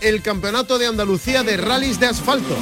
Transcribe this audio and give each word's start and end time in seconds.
el 0.00 0.22
Campeonato 0.22 0.78
de 0.78 0.86
Andalucía 0.86 1.42
de 1.42 1.56
Rallys 1.56 2.00
de 2.00 2.06
Asfalto. 2.06 2.56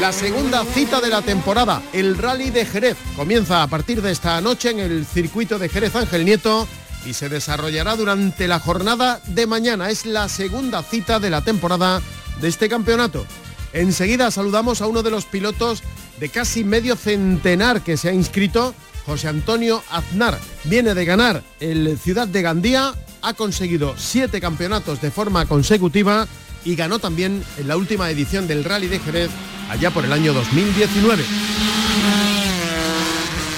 La 0.00 0.12
segunda 0.12 0.64
cita 0.64 1.00
de 1.00 1.08
la 1.08 1.22
temporada, 1.22 1.82
el 1.92 2.18
Rally 2.18 2.50
de 2.50 2.66
Jerez, 2.66 2.96
comienza 3.16 3.62
a 3.62 3.66
partir 3.66 4.02
de 4.02 4.12
esta 4.12 4.40
noche 4.40 4.70
en 4.70 4.80
el 4.80 5.06
circuito 5.06 5.58
de 5.58 5.68
Jerez 5.68 5.94
Ángel 5.96 6.24
Nieto 6.24 6.68
y 7.06 7.14
se 7.14 7.28
desarrollará 7.28 7.96
durante 7.96 8.48
la 8.48 8.60
jornada 8.60 9.20
de 9.26 9.46
mañana. 9.46 9.90
Es 9.90 10.04
la 10.06 10.28
segunda 10.28 10.82
cita 10.82 11.20
de 11.20 11.30
la 11.30 11.42
temporada 11.42 12.02
de 12.40 12.48
este 12.48 12.68
campeonato. 12.68 13.24
Enseguida 13.72 14.30
saludamos 14.30 14.82
a 14.82 14.86
uno 14.86 15.02
de 15.02 15.10
los 15.10 15.24
pilotos 15.24 15.82
de 16.20 16.28
casi 16.28 16.64
medio 16.64 16.96
centenar 16.96 17.82
que 17.82 17.96
se 17.96 18.08
ha 18.08 18.12
inscrito 18.12 18.74
José 19.06 19.28
Antonio 19.28 19.82
Aznar 19.90 20.38
viene 20.64 20.94
de 20.94 21.04
ganar 21.04 21.42
el 21.60 21.98
Ciudad 21.98 22.26
de 22.26 22.42
Gandía, 22.42 22.94
ha 23.24 23.34
conseguido 23.34 23.94
siete 23.96 24.40
campeonatos 24.40 25.00
de 25.00 25.10
forma 25.10 25.46
consecutiva 25.46 26.28
y 26.64 26.76
ganó 26.76 26.98
también 26.98 27.42
en 27.58 27.68
la 27.68 27.76
última 27.76 28.10
edición 28.10 28.46
del 28.46 28.64
Rally 28.64 28.86
de 28.86 29.00
Jerez 29.00 29.30
allá 29.70 29.90
por 29.90 30.04
el 30.04 30.12
año 30.12 30.32
2019. 30.32 31.24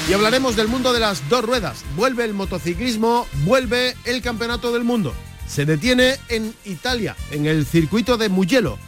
Y 0.08 0.12
hablaremos 0.12 0.54
del 0.54 0.68
mundo 0.68 0.92
de 0.92 1.00
las 1.00 1.28
dos 1.28 1.44
ruedas. 1.44 1.84
Vuelve 1.96 2.24
el 2.24 2.32
motociclismo, 2.32 3.26
vuelve 3.44 3.96
el 4.04 4.22
Campeonato 4.22 4.72
del 4.72 4.84
Mundo. 4.84 5.12
Se 5.48 5.66
detiene 5.66 6.16
en 6.28 6.54
Italia, 6.64 7.16
en 7.32 7.46
el 7.46 7.66
circuito 7.66 8.16
de 8.16 8.28
Mugello. 8.28 8.78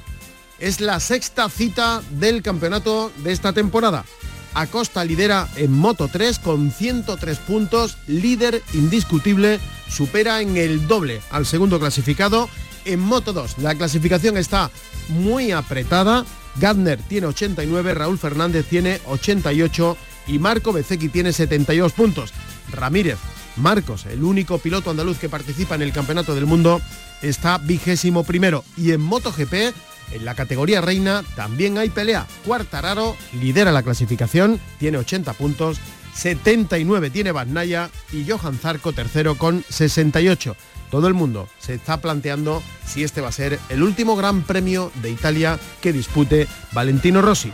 Es 0.61 0.81
la 0.81 1.01
sexta 1.01 1.49
cita 1.49 2.03
del 2.11 2.43
campeonato 2.43 3.13
de 3.19 3.33
esta 3.33 3.53
temporada. 3.53 4.05
Acosta 4.55 5.05
lidera 5.05 5.49
en 5.57 5.73
Moto 5.73 6.09
3 6.09 6.39
con 6.39 6.71
103 6.71 7.39
puntos, 7.39 7.99
líder 8.07 8.63
indiscutible, 8.75 9.61
supera 9.89 10.41
en 10.41 10.57
el 10.57 10.87
doble 10.87 11.21
al 11.31 11.47
segundo 11.47 11.79
clasificado. 11.79 12.49
En 12.85 13.01
Moto 13.01 13.33
2 13.33 13.59
la 13.59 13.75
clasificación 13.75 14.37
está 14.37 14.71
muy 15.09 15.53
apretada. 15.53 16.25
Gardner 16.57 16.99
tiene 17.01 17.29
89, 17.29 17.95
Raúl 17.95 18.19
Fernández 18.19 18.67
tiene 18.69 19.01
88 19.07 19.97
y 20.27 20.39
Marco 20.39 20.73
Bezzecchi 20.73 21.09
tiene 21.09 21.33
72 21.33 21.93
puntos. 21.93 22.33
Ramírez, 22.73 23.19
Marcos, 23.57 24.07
el 24.07 24.25
único 24.25 24.59
piloto 24.59 24.91
andaluz 24.91 25.19
que 25.19 25.29
participa 25.29 25.75
en 25.75 25.83
el 25.83 25.93
Campeonato 25.93 26.35
del 26.35 26.47
Mundo, 26.47 26.81
está 27.23 27.59
vigésimo 27.59 28.25
primero. 28.25 28.65
Y 28.77 28.93
en 28.93 29.01
MotoGP 29.01 29.75
en 30.13 30.25
la 30.25 30.35
categoría 30.35 30.81
reina 30.81 31.23
también 31.37 31.79
hay 31.79 31.91
pelea. 31.91 32.27
Cuartararo 32.45 33.17
lidera 33.41 33.73
la 33.73 33.83
clasificación, 33.83 34.61
tiene 34.79 34.99
80 34.99 35.33
puntos, 35.35 35.79
79 36.15 37.11
tiene 37.11 37.33
Naya 37.47 37.91
y 38.13 38.29
Johan 38.29 38.59
Zarco 38.59 38.93
tercero 38.93 39.37
con 39.37 39.65
68. 39.69 40.57
Todo 40.91 41.07
el 41.07 41.15
mundo 41.15 41.49
se 41.59 41.75
está 41.75 42.01
planteando 42.01 42.63
si 42.87 43.05
este 43.05 43.21
va 43.21 43.29
a 43.29 43.33
ser 43.33 43.59
el 43.69 43.83
último 43.83 44.17
gran 44.17 44.43
premio 44.43 44.91
de 45.03 45.11
Italia 45.11 45.59
que 45.81 45.93
dispute 45.93 46.49
Valentino 46.73 47.23
Rossi. 47.23 47.53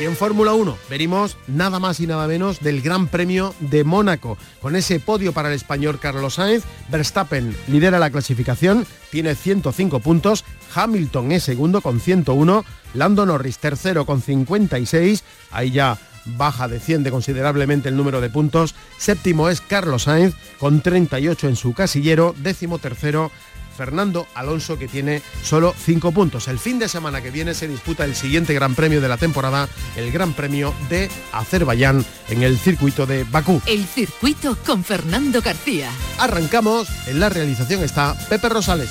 Y 0.00 0.04
en 0.04 0.16
Fórmula 0.16 0.54
1 0.54 0.76
veremos 0.90 1.36
nada 1.46 1.78
más 1.78 2.00
y 2.00 2.06
nada 2.08 2.26
menos 2.26 2.60
del 2.60 2.82
Gran 2.82 3.06
Premio 3.06 3.54
de 3.60 3.84
Mónaco. 3.84 4.36
Con 4.60 4.74
ese 4.74 4.98
podio 4.98 5.32
para 5.32 5.48
el 5.48 5.54
español 5.54 6.00
Carlos 6.00 6.34
Sainz, 6.34 6.64
Verstappen 6.90 7.56
lidera 7.68 8.00
la 8.00 8.10
clasificación, 8.10 8.86
tiene 9.10 9.36
105 9.36 10.00
puntos, 10.00 10.44
Hamilton 10.74 11.30
es 11.30 11.44
segundo 11.44 11.80
con 11.80 12.00
101, 12.00 12.64
Lando 12.94 13.24
Norris 13.24 13.58
tercero 13.58 14.04
con 14.04 14.20
56, 14.20 15.22
ahí 15.52 15.70
ya 15.70 15.96
baja, 16.24 16.66
desciende 16.66 17.12
considerablemente 17.12 17.88
el 17.88 17.96
número 17.96 18.20
de 18.20 18.30
puntos, 18.30 18.74
séptimo 18.98 19.48
es 19.48 19.60
Carlos 19.60 20.04
Sainz 20.04 20.34
con 20.58 20.80
38 20.80 21.48
en 21.48 21.56
su 21.56 21.72
casillero, 21.72 22.34
décimo 22.38 22.78
tercero 22.78 23.30
Fernando 23.74 24.26
Alonso 24.34 24.78
que 24.78 24.88
tiene 24.88 25.22
solo 25.42 25.74
5 25.76 26.12
puntos. 26.12 26.48
El 26.48 26.58
fin 26.58 26.78
de 26.78 26.88
semana 26.88 27.20
que 27.20 27.30
viene 27.30 27.54
se 27.54 27.68
disputa 27.68 28.04
el 28.04 28.14
siguiente 28.14 28.54
Gran 28.54 28.74
Premio 28.74 29.00
de 29.00 29.08
la 29.08 29.16
temporada, 29.16 29.68
el 29.96 30.10
Gran 30.10 30.32
Premio 30.32 30.72
de 30.88 31.10
Azerbaiyán 31.32 32.04
en 32.28 32.42
el 32.42 32.58
circuito 32.58 33.06
de 33.06 33.24
Bakú. 33.24 33.60
El 33.66 33.84
circuito 33.84 34.56
con 34.64 34.84
Fernando 34.84 35.42
García. 35.42 35.90
Arrancamos, 36.18 36.88
en 37.06 37.20
la 37.20 37.28
realización 37.28 37.82
está 37.82 38.16
Pepe 38.28 38.48
Rosales. 38.48 38.90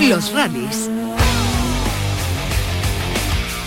Los 0.00 0.32
rallies 0.32 0.90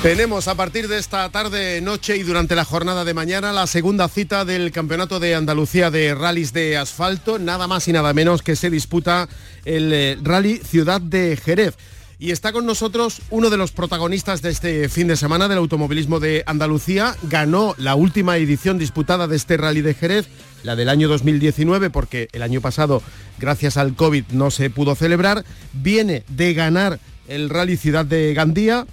tenemos 0.08 0.48
a 0.48 0.56
partir 0.56 0.88
de 0.88 1.00
esta 1.00 1.30
tarde, 1.32 1.82
noche 1.82 2.16
y 2.16 2.24
durante 2.24 2.56
la 2.56 2.64
jornada 2.64 3.04
de 3.04 3.14
mañana 3.14 3.52
la 3.52 3.68
segunda 3.68 4.08
cita 4.08 4.46
del 4.46 4.72
Campeonato 4.72 5.20
de 5.20 5.36
Andalucía 5.36 5.92
de 5.92 6.16
Rallys 6.16 6.54
de 6.54 6.78
Asfalto, 6.78 7.40
nada 7.40 7.68
más 7.68 7.90
y 7.90 7.92
nada 7.92 8.14
menos 8.14 8.42
que 8.42 8.56
se 8.56 8.70
disputa 8.70 9.28
el 9.66 9.92
eh, 9.92 10.18
Rally 10.24 10.62
Ciudad 10.64 11.02
de 11.02 11.36
Jerez. 11.36 11.76
Y 12.20 12.32
está 12.32 12.54
con 12.54 12.66
nosotros 12.66 13.22
uno 13.32 13.50
de 13.50 13.58
los 13.58 13.74
protagonistas 13.74 14.42
de 14.42 14.52
este 14.52 14.88
fin 14.88 15.08
de 15.08 15.18
semana 15.18 15.50
del 15.50 15.58
automovilismo 15.58 16.22
de 16.22 16.42
Andalucía. 16.46 17.14
Ganó 17.24 17.76
la 17.78 17.96
última 17.96 18.38
edición 18.38 18.78
disputada 18.78 19.28
de 19.28 19.36
este 19.36 19.58
Rally 19.58 19.82
de 19.82 19.94
Jerez, 19.94 20.30
la 20.64 20.78
del 20.78 20.88
año 20.88 21.10
2019, 21.10 21.90
porque 21.90 22.30
el 22.32 22.44
año 22.44 22.62
pasado, 22.62 23.04
gracias 23.40 23.76
al 23.76 23.94
COVID, 23.94 24.24
no 24.32 24.52
se 24.52 24.70
pudo 24.70 24.96
celebrar. 24.96 25.44
Viene 25.74 26.24
de 26.30 26.54
ganar 26.54 26.98
el 27.28 27.50
Rally 27.50 27.76
Ciudad 27.76 28.06
de 28.06 28.34
Gandía 28.34 28.88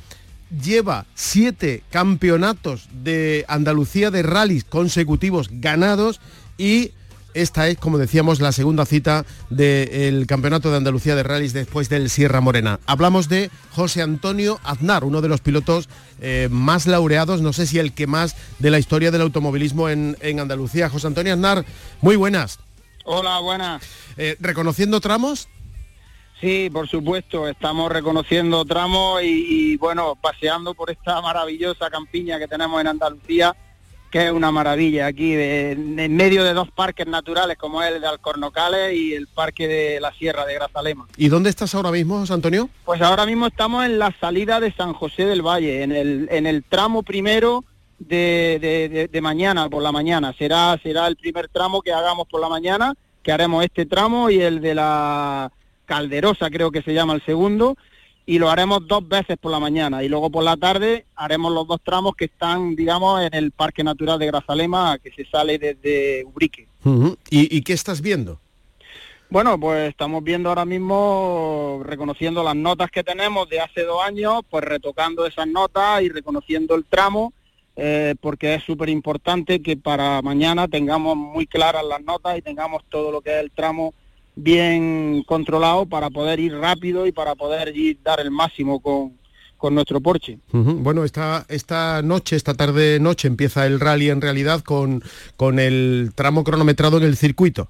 lleva 0.62 1.06
siete 1.14 1.82
campeonatos 1.90 2.88
de 2.92 3.44
Andalucía 3.48 4.10
de 4.10 4.22
rallies 4.22 4.64
consecutivos 4.64 5.48
ganados 5.50 6.20
y 6.58 6.92
esta 7.34 7.66
es, 7.66 7.78
como 7.78 7.98
decíamos, 7.98 8.40
la 8.40 8.52
segunda 8.52 8.86
cita 8.86 9.26
del 9.50 10.26
Campeonato 10.28 10.70
de 10.70 10.76
Andalucía 10.76 11.16
de 11.16 11.24
Rallys 11.24 11.52
después 11.52 11.88
del 11.88 12.08
Sierra 12.08 12.40
Morena. 12.40 12.78
Hablamos 12.86 13.28
de 13.28 13.50
José 13.72 14.02
Antonio 14.02 14.60
Aznar, 14.62 15.02
uno 15.02 15.20
de 15.20 15.28
los 15.28 15.40
pilotos 15.40 15.88
eh, 16.20 16.48
más 16.50 16.86
laureados, 16.86 17.42
no 17.42 17.52
sé 17.52 17.66
si 17.66 17.80
el 17.80 17.92
que 17.92 18.06
más 18.06 18.36
de 18.60 18.70
la 18.70 18.78
historia 18.78 19.10
del 19.10 19.22
automovilismo 19.22 19.88
en, 19.88 20.16
Andalucía. 20.38 20.88
José 20.88 21.08
Antonio 21.08 21.32
Aznar, 21.32 21.64
muy 22.00 22.14
buenas. 22.14 22.60
Hola, 23.04 23.40
buenas. 23.40 23.82
Eh, 24.16 24.36
¿Reconociendo 24.38 25.00
tramos? 25.00 25.48
Sí, 26.44 26.68
por 26.68 26.86
supuesto, 26.86 27.48
estamos 27.48 27.90
reconociendo 27.90 28.66
tramos 28.66 29.22
y, 29.22 29.78
bueno, 29.78 30.14
paseando 30.14 30.74
por 30.74 30.90
esta 30.90 31.22
maravillosa 31.22 31.88
campiña 31.88 32.38
que 32.38 32.46
tenemos 32.46 32.78
en 32.82 32.88
Andalucía, 32.88 33.56
que 34.10 34.26
es 34.26 34.30
una 34.30 34.52
maravilla 34.52 35.06
aquí, 35.06 35.32
en 35.32 36.14
medio 36.14 36.44
de 36.44 36.52
dos 36.52 36.70
parques 36.70 37.06
naturales 37.06 37.56
como 37.56 37.82
es 37.82 37.92
el 37.92 38.02
de 38.02 38.08
Alcornocales 38.08 38.94
y 38.94 39.14
el 39.14 39.26
parque 39.26 39.66
de 39.66 40.00
la 40.02 40.12
Sierra 40.12 40.44
de 40.44 40.52
Grazalema. 40.52 41.06
¿Y 41.16 41.28
dónde 41.28 41.48
estás 41.48 41.74
ahora 41.74 41.90
mismo, 41.90 42.18
José 42.18 42.34
Antonio? 42.34 42.68
Pues 42.84 43.00
ahora 43.00 43.24
mismo 43.24 43.46
estamos 43.46 43.86
en 43.86 43.98
la 43.98 44.14
salida 44.20 44.60
de 44.60 44.70
San 44.74 44.92
José 44.92 45.24
del 45.24 45.40
Valle, 45.40 45.82
en 45.82 45.92
el, 45.92 46.28
en 46.30 46.46
el 46.46 46.62
tramo 46.62 47.02
primero 47.02 47.64
de, 47.98 49.08
de 49.10 49.20
mañana, 49.22 49.70
por 49.70 49.82
la 49.82 49.92
mañana. 49.92 50.34
Será, 50.36 50.78
será 50.82 51.06
el 51.06 51.16
primer 51.16 51.48
tramo 51.48 51.80
que 51.80 51.94
hagamos 51.94 52.28
por 52.28 52.42
la 52.42 52.50
mañana, 52.50 52.92
que 53.22 53.32
haremos 53.32 53.64
este 53.64 53.86
tramo 53.86 54.28
y 54.28 54.42
el 54.42 54.60
de 54.60 54.74
la 54.74 55.50
Calderosa 55.84 56.50
creo 56.50 56.70
que 56.70 56.82
se 56.82 56.94
llama 56.94 57.14
el 57.14 57.24
segundo, 57.24 57.76
y 58.26 58.38
lo 58.38 58.50
haremos 58.50 58.86
dos 58.86 59.06
veces 59.06 59.36
por 59.38 59.52
la 59.52 59.60
mañana 59.60 60.02
y 60.02 60.08
luego 60.08 60.30
por 60.30 60.44
la 60.44 60.56
tarde 60.56 61.04
haremos 61.14 61.52
los 61.52 61.66
dos 61.66 61.80
tramos 61.82 62.14
que 62.16 62.26
están, 62.26 62.74
digamos, 62.74 63.22
en 63.22 63.34
el 63.34 63.50
Parque 63.50 63.84
Natural 63.84 64.18
de 64.18 64.26
Grazalema, 64.26 64.98
que 64.98 65.10
se 65.12 65.26
sale 65.26 65.58
desde 65.58 66.24
Ubrique. 66.24 66.66
¿Y, 67.30 67.60
qué 67.62 67.72
estás 67.72 68.00
viendo? 68.00 68.40
Bueno, 69.28 69.58
pues 69.58 69.90
estamos 69.90 70.22
viendo 70.22 70.48
ahora 70.48 70.64
mismo, 70.64 71.82
reconociendo 71.84 72.42
las 72.42 72.56
notas 72.56 72.90
que 72.90 73.02
tenemos 73.02 73.48
de 73.48 73.60
hace 73.60 73.82
dos 73.82 74.02
años, 74.02 74.42
pues 74.48 74.64
retocando 74.64 75.26
esas 75.26 75.46
notas 75.46 76.02
y 76.02 76.08
reconociendo 76.08 76.74
el 76.74 76.84
tramo, 76.84 77.32
eh, 77.76 78.14
porque 78.20 78.54
es 78.54 78.62
súper 78.62 78.88
importante 78.88 79.60
que 79.60 79.76
para 79.76 80.22
mañana 80.22 80.68
tengamos 80.68 81.16
muy 81.16 81.46
claras 81.46 81.84
las 81.84 82.02
notas 82.02 82.38
y 82.38 82.42
tengamos 82.42 82.84
todo 82.88 83.10
lo 83.10 83.20
que 83.20 83.30
es 83.30 83.42
el 83.42 83.50
tramo 83.50 83.92
bien 84.36 85.22
controlado 85.26 85.86
para 85.86 86.10
poder 86.10 86.40
ir 86.40 86.54
rápido 86.54 87.06
y 87.06 87.12
para 87.12 87.34
poder 87.34 87.76
ir 87.76 87.98
dar 88.02 88.20
el 88.20 88.30
máximo 88.30 88.80
con, 88.80 89.18
con 89.56 89.74
nuestro 89.74 90.00
Porsche. 90.00 90.38
Bueno, 90.52 91.04
esta, 91.04 91.46
esta 91.48 92.02
noche, 92.02 92.36
esta 92.36 92.54
tarde 92.54 92.98
noche 93.00 93.28
empieza 93.28 93.66
el 93.66 93.80
rally 93.80 94.10
en 94.10 94.20
realidad 94.20 94.60
con, 94.60 95.02
con 95.36 95.58
el 95.58 96.12
tramo 96.14 96.44
cronometrado 96.44 96.98
en 96.98 97.04
el 97.04 97.16
circuito. 97.16 97.68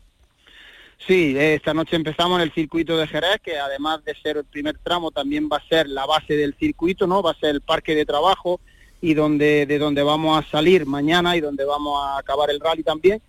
Sí, 1.06 1.34
esta 1.36 1.74
noche 1.74 1.96
empezamos 1.96 2.38
en 2.38 2.44
el 2.44 2.52
circuito 2.52 2.96
de 2.96 3.06
Jerez, 3.06 3.40
que 3.42 3.58
además 3.58 4.02
de 4.04 4.14
ser 4.22 4.38
el 4.38 4.44
primer 4.44 4.78
tramo, 4.78 5.10
también 5.10 5.50
va 5.52 5.58
a 5.58 5.68
ser 5.68 5.86
la 5.86 6.06
base 6.06 6.34
del 6.34 6.54
circuito, 6.58 7.06
¿no? 7.06 7.22
Va 7.22 7.32
a 7.32 7.38
ser 7.38 7.50
el 7.50 7.60
parque 7.60 7.94
de 7.94 8.06
trabajo 8.06 8.58
y 9.02 9.12
donde, 9.12 9.66
de 9.66 9.78
donde 9.78 10.02
vamos 10.02 10.42
a 10.42 10.50
salir 10.50 10.86
mañana 10.86 11.36
y 11.36 11.40
donde 11.40 11.64
vamos 11.66 12.02
a 12.02 12.18
acabar 12.18 12.48
el 12.48 12.58
rally 12.58 12.82
también. 12.82 13.20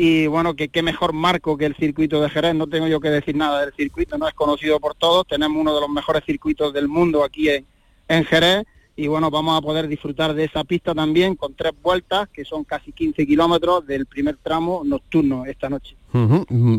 Y 0.00 0.28
bueno, 0.28 0.54
que 0.54 0.68
qué 0.68 0.80
mejor 0.80 1.12
marco 1.12 1.58
que 1.58 1.66
el 1.66 1.74
circuito 1.74 2.20
de 2.20 2.30
Jerez, 2.30 2.54
no 2.54 2.68
tengo 2.68 2.86
yo 2.86 3.00
que 3.00 3.10
decir 3.10 3.34
nada 3.34 3.62
del 3.62 3.74
circuito, 3.74 4.16
no 4.16 4.28
es 4.28 4.34
conocido 4.34 4.78
por 4.78 4.94
todos, 4.94 5.26
tenemos 5.26 5.60
uno 5.60 5.74
de 5.74 5.80
los 5.80 5.90
mejores 5.90 6.22
circuitos 6.24 6.72
del 6.72 6.86
mundo 6.86 7.24
aquí 7.24 7.48
en, 7.48 7.66
en 8.06 8.24
Jerez 8.24 8.64
y 8.94 9.08
bueno, 9.08 9.28
vamos 9.28 9.58
a 9.58 9.60
poder 9.60 9.88
disfrutar 9.88 10.34
de 10.34 10.44
esa 10.44 10.62
pista 10.62 10.94
también 10.94 11.34
con 11.34 11.52
tres 11.54 11.72
vueltas, 11.82 12.28
que 12.28 12.44
son 12.44 12.62
casi 12.62 12.92
15 12.92 13.26
kilómetros 13.26 13.88
del 13.88 14.06
primer 14.06 14.36
tramo 14.36 14.82
nocturno 14.84 15.46
esta 15.46 15.68
noche. 15.68 15.96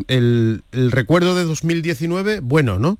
el, 0.08 0.64
recuerdo 0.72 1.36
de 1.36 1.44
2019, 1.44 2.40
bueno, 2.40 2.80
¿no? 2.80 3.00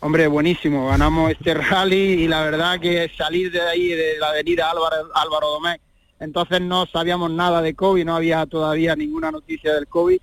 Hombre, 0.00 0.26
buenísimo, 0.26 0.88
ganamos 0.88 1.30
este 1.30 1.54
rally 1.70 2.24
y 2.24 2.26
la 2.26 2.42
verdad 2.42 2.80
que 2.80 3.08
salir 3.16 3.52
de 3.52 3.60
ahí, 3.60 3.90
de 3.90 4.18
la 4.18 4.30
avenida 4.30 4.68
Álvaro, 4.72 5.08
Álvaro 5.14 5.50
Domé, 5.50 5.80
entonces 6.20 6.60
no 6.60 6.86
sabíamos 6.86 7.30
nada 7.30 7.62
de 7.62 7.74
COVID, 7.74 8.04
no 8.04 8.16
había 8.16 8.46
todavía 8.46 8.96
ninguna 8.96 9.30
noticia 9.30 9.74
del 9.74 9.86
COVID. 9.86 10.18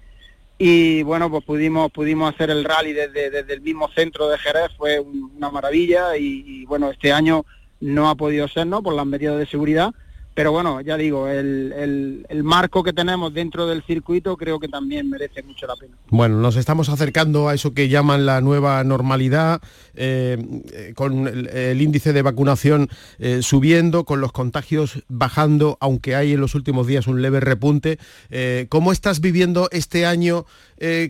Y 0.57 1.03
bueno, 1.03 1.29
pues 1.29 1.43
pudimos, 1.43 1.91
pudimos 1.91 2.33
hacer 2.33 2.49
el 2.49 2.63
rally 2.63 2.93
desde, 2.93 3.53
el 3.53 3.61
mismo 3.61 3.89
centro 3.89 4.29
de 4.29 4.37
Jerez, 4.37 4.71
fue 4.77 4.99
una 4.99 5.49
maravilla. 5.49 6.15
Y 6.17 6.65
bueno, 6.65 6.89
este 6.89 7.11
año 7.11 7.45
no 7.79 8.09
ha 8.09 8.15
podido 8.15 8.47
ser, 8.47 8.67
¿no? 8.67 8.81
Por 8.81 8.93
las 8.93 9.05
medidas 9.05 9.37
de 9.37 9.45
seguridad, 9.45 9.93
pero 10.33 10.51
bueno, 10.51 10.81
ya 10.81 10.97
digo, 10.97 11.27
el, 11.27 12.25
marco 12.43 12.83
que 12.83 12.91
tenemos 12.91 13.33
dentro 13.33 13.67
del 13.67 13.83
circuito 13.83 14.35
creo 14.35 14.59
que 14.59 14.67
también 14.67 15.09
merece 15.09 15.43
mucho 15.43 15.67
la 15.67 15.75
pena. 15.75 15.95
Bueno, 16.09 16.37
nos 16.39 16.55
estamos 16.55 16.89
acercando 16.89 17.47
a 17.47 17.53
eso 17.53 17.73
que 17.73 17.87
llaman 17.87 18.25
la 18.25 18.41
nueva 18.41 18.83
normalidad, 18.83 19.61
eh, 19.95 20.93
con 20.95 21.27
el, 21.27 21.81
índice 21.81 22.13
de 22.13 22.21
vacunación 22.21 22.89
eh, 23.19 23.41
subiendo, 23.43 24.05
con 24.05 24.21
los 24.21 24.31
contagios 24.31 25.03
bajando, 25.07 25.77
aunque 25.79 26.15
hay 26.15 26.33
en 26.33 26.41
los 26.41 26.55
últimos 26.55 26.87
días 26.87 27.07
un 27.07 27.21
leve 27.21 27.39
repunte. 27.39 27.99
Eh, 28.31 28.65
¿Cómo 28.69 28.91
estás 28.91 29.21
viviendo 29.21 29.69
este 29.71 30.05
año 30.05 30.45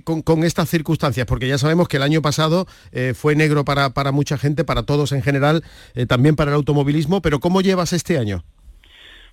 con, 0.03 0.43
estas 0.43 0.69
circunstancias? 0.69 1.25
Porque 1.25 1.47
ya 1.47 1.57
sabemos 1.57 1.87
que 1.87 1.97
el 1.97 2.03
año 2.03 2.21
pasado 2.21 2.67
fue 3.15 3.35
negro 3.35 3.65
para, 3.65 3.91
para, 3.91 4.11
mucha 4.11 4.37
gente, 4.37 4.63
para 4.63 4.83
todos 4.83 5.11
en 5.13 5.23
general, 5.23 5.63
también 6.07 6.35
para 6.35 6.51
el 6.51 6.55
automovilismo, 6.55 7.21
pero 7.21 7.39
¿cómo 7.39 7.61
llevas 7.61 7.91
este 7.91 8.19
año? 8.19 8.43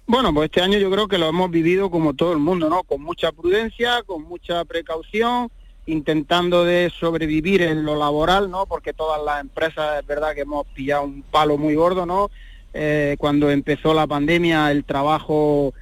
Bueno, 0.07 0.35
pues 0.35 0.47
este 0.47 0.61
año 0.61 0.79
yo 0.79 0.91
creo 0.91 1.07
que 1.07 1.19
lo 1.19 1.29
hemos 1.29 1.51
vivido 1.51 1.91
como 1.91 2.15
todo 2.15 2.33
el 2.33 2.39
mundo, 2.39 2.69
¿no? 2.69 2.83
Con 2.83 3.03
mucha 3.03 3.31
prudencia, 3.33 4.03
con 4.05 4.25
mucha 4.25 4.65
precaución, 4.65 5.51
intentando 5.87 6.65
de 6.65 6.91
sobrevivir 6.99 7.63
en 7.63 7.85
lo 7.85 7.97
laboral, 7.97 8.51
¿no? 8.51 8.67
Porque 8.67 8.93
todas 8.93 9.23
las 9.23 9.41
empresas 9.41 10.01
es 10.01 10.07
verdad 10.07 10.35
que 10.35 10.43
hemos 10.43 10.67
pillado 10.69 11.05
un 11.05 11.23
palo 11.23 11.57
muy 11.59 11.75
gordo, 11.75 12.07
¿no? 12.07 12.31
Eh, 12.73 13.17
cuando 13.19 13.51
empezó 13.51 13.95
la 13.95 14.07
pandemia 14.07 14.71
el 14.71 14.85
trabajo 14.85 15.75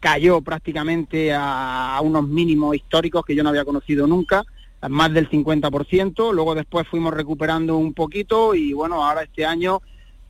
cayó 0.00 0.40
prácticamente 0.40 1.32
a, 1.32 1.96
a, 1.96 2.00
unos 2.00 2.26
mínimos 2.26 2.74
históricos 2.74 3.24
que 3.24 3.34
yo 3.34 3.42
no 3.42 3.50
había 3.50 3.64
conocido 3.64 4.06
nunca, 4.06 4.44
más 4.88 5.12
del 5.12 5.30
50%, 5.30 6.32
luego 6.32 6.54
después 6.54 6.86
fuimos 6.88 7.14
recuperando 7.14 7.76
un 7.76 7.94
poquito 7.94 8.54
y 8.54 8.72
bueno, 8.72 9.04
ahora 9.04 9.22
este 9.22 9.46
año 9.46 9.80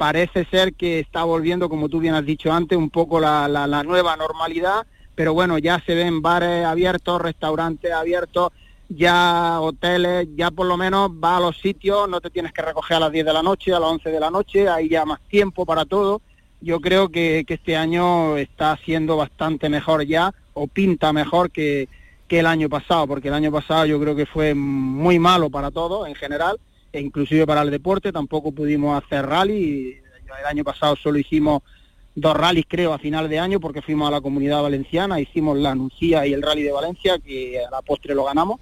parece 0.03 0.45
ser 0.47 0.75
que 0.75 0.99
está 0.99 1.23
volviendo, 1.23 1.69
como 1.69 1.89
tú 1.89 2.01
bien 2.01 2.17
has 2.17 2.27
dicho 2.27 2.53
antes, 2.53 2.77
un 2.77 2.91
poco 2.91 3.21
la, 3.21 3.47
nueva 3.87 4.17
normalidad, 4.17 4.85
pero 5.15 5.33
bueno, 5.33 5.59
ya 5.59 5.81
se 5.87 5.95
ven 5.95 6.21
bares 6.21 6.67
abiertos, 6.67 7.23
restaurantes 7.23 7.93
abiertos, 7.93 8.51
ya 8.89 9.61
hoteles, 9.61 10.27
ya 10.35 10.51
por 10.51 10.67
lo 10.67 10.77
menos 10.77 11.09
va 11.09 11.37
a 11.37 11.41
los 11.41 11.57
sitios, 11.57 12.09
no 12.09 12.21
te 12.21 12.31
tienes 12.31 12.53
que 12.53 12.63
recoger 12.63 12.97
a 12.97 13.01
las 13.01 13.13
10 13.13 13.27
de 13.27 13.33
la 13.33 13.45
noche, 13.45 13.73
a 13.73 13.79
las 13.79 13.91
11 13.91 14.11
de 14.11 14.19
la 14.19 14.33
noche, 14.33 14.69
hay 14.69 14.89
ya 14.89 15.05
más 15.05 15.21
tiempo 15.29 15.65
para 15.65 15.85
todo. 15.85 16.21
Yo 16.61 16.81
creo 16.81 17.09
que, 17.09 17.45
que 17.47 17.55
este 17.55 17.77
año 17.77 18.37
está 18.39 18.77
siendo 18.85 19.17
bastante 19.17 19.69
mejor 19.69 20.05
ya, 20.05 20.35
o 20.53 20.67
pinta 20.67 21.13
mejor 21.13 21.53
que, 21.53 21.89
que 22.27 22.41
el 22.41 22.47
año 22.47 22.69
pasado, 22.69 23.07
porque 23.07 23.29
el 23.29 23.35
año 23.35 23.53
pasado 23.53 23.87
yo 23.87 24.01
creo 24.01 24.17
que 24.17 24.27
fue 24.27 24.53
muy 24.53 25.21
malo 25.21 25.49
para 25.49 25.71
todos 25.71 26.09
en 26.09 26.17
general 26.17 26.59
e 26.93 27.01
inclusive 27.01 27.47
para 27.47 27.63
el 27.63 27.71
deporte 27.71 28.13
tampoco 28.13 28.53
pudimos 28.53 29.03
hacer 29.03 29.27
rally. 29.27 29.97
El 30.41 30.47
año 30.47 30.65
pasado 30.65 30.97
solo 30.97 31.19
hicimos 31.19 31.63
dos 32.15 32.37
rallies 32.37 32.67
creo 32.69 32.93
a 32.93 32.99
final 32.99 33.29
de 33.29 33.39
año 33.39 33.61
porque 33.61 33.83
fuimos 33.83 34.09
a 34.09 34.11
la 34.11 34.21
comunidad 34.21 34.63
valenciana, 34.63 35.21
hicimos 35.21 35.59
la 35.59 35.71
Anuncia 35.71 36.27
y 36.27 36.33
el 36.33 36.43
rally 36.43 36.63
de 36.63 36.73
Valencia 36.73 37.19
que 37.19 37.59
a 37.65 37.71
la 37.71 37.83
postre 37.83 38.15
lo 38.15 38.25
ganamos. 38.25 38.61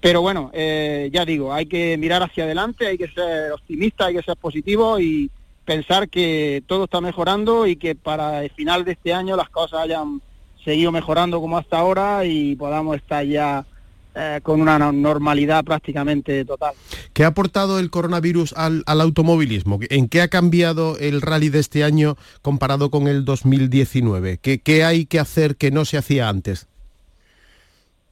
Pero 0.00 0.22
bueno, 0.22 0.50
eh, 0.54 1.10
ya 1.12 1.26
digo, 1.26 1.52
hay 1.52 1.66
que 1.66 1.98
mirar 1.98 2.22
hacia 2.22 2.44
adelante, 2.44 2.86
hay 2.86 2.96
que 2.96 3.08
ser 3.08 3.52
optimista, 3.52 4.06
hay 4.06 4.16
que 4.16 4.22
ser 4.22 4.36
positivo 4.36 4.98
y 4.98 5.30
pensar 5.66 6.08
que 6.08 6.62
todo 6.66 6.84
está 6.84 7.02
mejorando 7.02 7.66
y 7.66 7.76
que 7.76 7.94
para 7.94 8.42
el 8.42 8.50
final 8.50 8.84
de 8.84 8.92
este 8.92 9.12
año 9.12 9.36
las 9.36 9.50
cosas 9.50 9.82
hayan 9.82 10.22
seguido 10.64 10.90
mejorando 10.90 11.40
como 11.40 11.58
hasta 11.58 11.78
ahora 11.78 12.24
y 12.24 12.56
podamos 12.56 12.96
estar 12.96 13.24
ya 13.24 13.66
eh, 14.14 14.40
con 14.42 14.60
una 14.60 14.78
normalidad 14.78 15.64
prácticamente 15.64 16.44
total. 16.44 16.74
¿Qué 17.12 17.24
ha 17.24 17.28
aportado 17.28 17.78
el 17.78 17.90
coronavirus 17.90 18.52
al, 18.54 18.82
automovilismo? 18.86 19.78
¿En 19.88 20.08
qué 20.08 20.20
ha 20.22 20.28
cambiado 20.28 20.98
el 20.98 21.20
rally 21.20 21.48
de 21.48 21.60
este 21.60 21.84
año 21.84 22.16
comparado 22.42 22.90
con 22.90 23.06
el 23.08 23.24
2019? 23.24 24.38
¿Qué, 24.38 24.58
qué 24.58 24.84
hay 24.84 25.06
que 25.06 25.20
hacer 25.20 25.56
que 25.56 25.70
no 25.70 25.84
se 25.84 25.98
hacía 25.98 26.28
antes? 26.28 26.66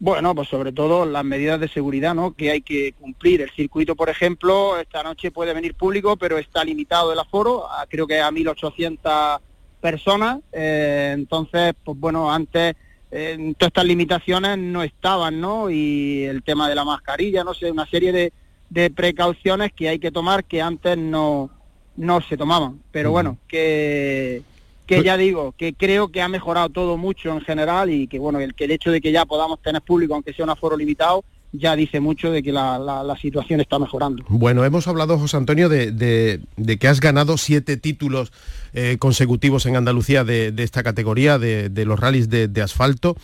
Bueno, 0.01 0.33
pues 0.33 0.49
sobre 0.49 0.71
todo 0.71 1.05
las 1.05 1.25
medidas 1.25 1.59
de 1.59 1.67
seguridad 1.67 2.15
¿no? 2.15 2.33
que 2.33 2.53
hay 2.53 2.61
que 2.61 2.93
cumplir. 2.93 3.41
El 3.41 3.51
circuito, 3.51 3.97
por 3.97 4.09
ejemplo, 4.09 4.79
esta 4.79 5.03
noche 5.03 5.33
puede 5.33 5.53
venir 5.53 5.75
público, 5.75 6.17
pero 6.17 6.39
está 6.39 6.63
limitado 6.65 7.13
el 7.13 7.19
aforo, 7.19 7.65
creo 7.89 8.07
que 8.07 8.21
a 8.21 8.31
1.800 8.31 9.41
personas. 9.81 10.39
Eh, 10.53 11.11
entonces, 11.15 11.75
pues 11.83 11.99
bueno, 11.99 12.33
antes 12.33 12.77
todas 13.11 13.69
estas 13.69 13.85
limitaciones 13.85 14.59
no 14.59 14.83
estaban, 14.83 15.41
¿no? 15.41 15.71
Y 15.71 16.25
el 16.25 16.43
tema 16.43 16.69
de 16.69 16.75
la 16.75 16.85
mascarilla, 16.85 17.45
no 17.45 17.55
sé, 17.55 17.71
una 17.71 17.87
serie 17.87 18.13
de, 18.13 18.33
de 18.71 18.91
precauciones 18.91 19.73
que 19.73 19.89
hay 19.89 19.99
que 19.99 20.11
tomar 20.11 20.45
que 20.45 20.61
antes 20.61 20.97
no, 20.99 21.51
no 21.97 22.21
se 22.21 22.37
tomaban. 22.37 22.81
Pero 22.91 23.11
bueno, 23.11 23.39
que, 23.49 24.43
que 24.87 24.97
pues 24.97 25.05
ya 25.05 25.17
digo, 25.17 25.55
que 25.57 25.75
creo 25.75 26.09
que 26.09 26.23
ha 26.23 26.29
mejorado 26.29 26.69
todo 26.69 26.97
mucho 26.97 27.33
en 27.33 27.41
general 27.41 27.91
y 27.91 28.07
que 28.07 28.19
bueno, 28.19 28.41
el, 28.41 28.55
que 28.55 28.65
el 28.65 28.71
hecho 28.71 28.91
de 28.91 29.01
que 29.01 29.13
ya 29.13 29.27
podamos 29.27 29.61
tener 29.61 29.83
público, 29.83 30.15
aunque 30.15 30.33
sea 30.33 30.45
un 30.45 30.51
aforo 30.51 30.77
limitado, 30.77 31.25
ya 31.53 31.77
dice 31.77 32.01
mucho 32.01 32.31
de 32.31 32.43
que 32.43 32.53
la, 32.53 33.17
situación 33.21 33.61
está 33.61 33.79
mejorando. 33.79 34.25
Bueno, 34.29 34.65
hemos 34.65 34.87
hablado, 34.89 35.19
José 35.19 35.37
Antonio, 35.37 35.69
de, 35.69 36.41
que 36.79 36.89
has 36.89 37.01
ganado 37.01 37.39
siete 37.39 37.77
títulos 37.77 38.33
eh, 38.75 38.97
consecutivos 38.99 39.67
en 39.67 39.77
Andalucía 39.77 40.25
de, 40.25 40.53
esta 40.59 40.83
categoría, 40.83 41.39
de, 41.39 41.85
los 41.85 41.99
rallies 41.99 42.29
de, 42.29 42.63
asfalto. 42.63 43.17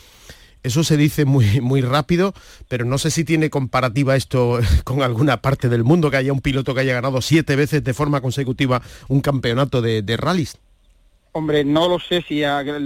Eso 0.63 0.83
se 0.83 0.97
dice 0.97 1.27
muy, 1.27 1.61
muy 1.61 1.83
rápido, 1.83 2.33
pero 2.69 2.87
no 2.87 2.97
sé 2.97 3.11
si 3.11 3.25
tiene 3.25 3.51
comparativa 3.51 4.17
esto 4.17 4.61
con 4.85 5.03
alguna 5.03 5.43
parte 5.43 5.69
del 5.69 5.85
mundo, 5.85 6.11
que 6.11 6.17
haya 6.17 6.33
un 6.33 6.41
piloto 6.41 6.75
que 6.75 6.81
haya 6.81 6.95
ganado 6.95 7.21
siete 7.21 7.55
veces 7.55 7.85
de 7.85 7.93
forma 7.93 8.23
consecutiva 8.23 8.81
un 9.09 9.21
campeonato 9.21 9.83
de, 9.83 10.01
de 10.01 10.17
rallies. 10.17 10.59
Hombre, 11.37 11.65
no 11.65 11.89
lo 11.89 11.99
sé 11.99 12.23
si 12.23 12.43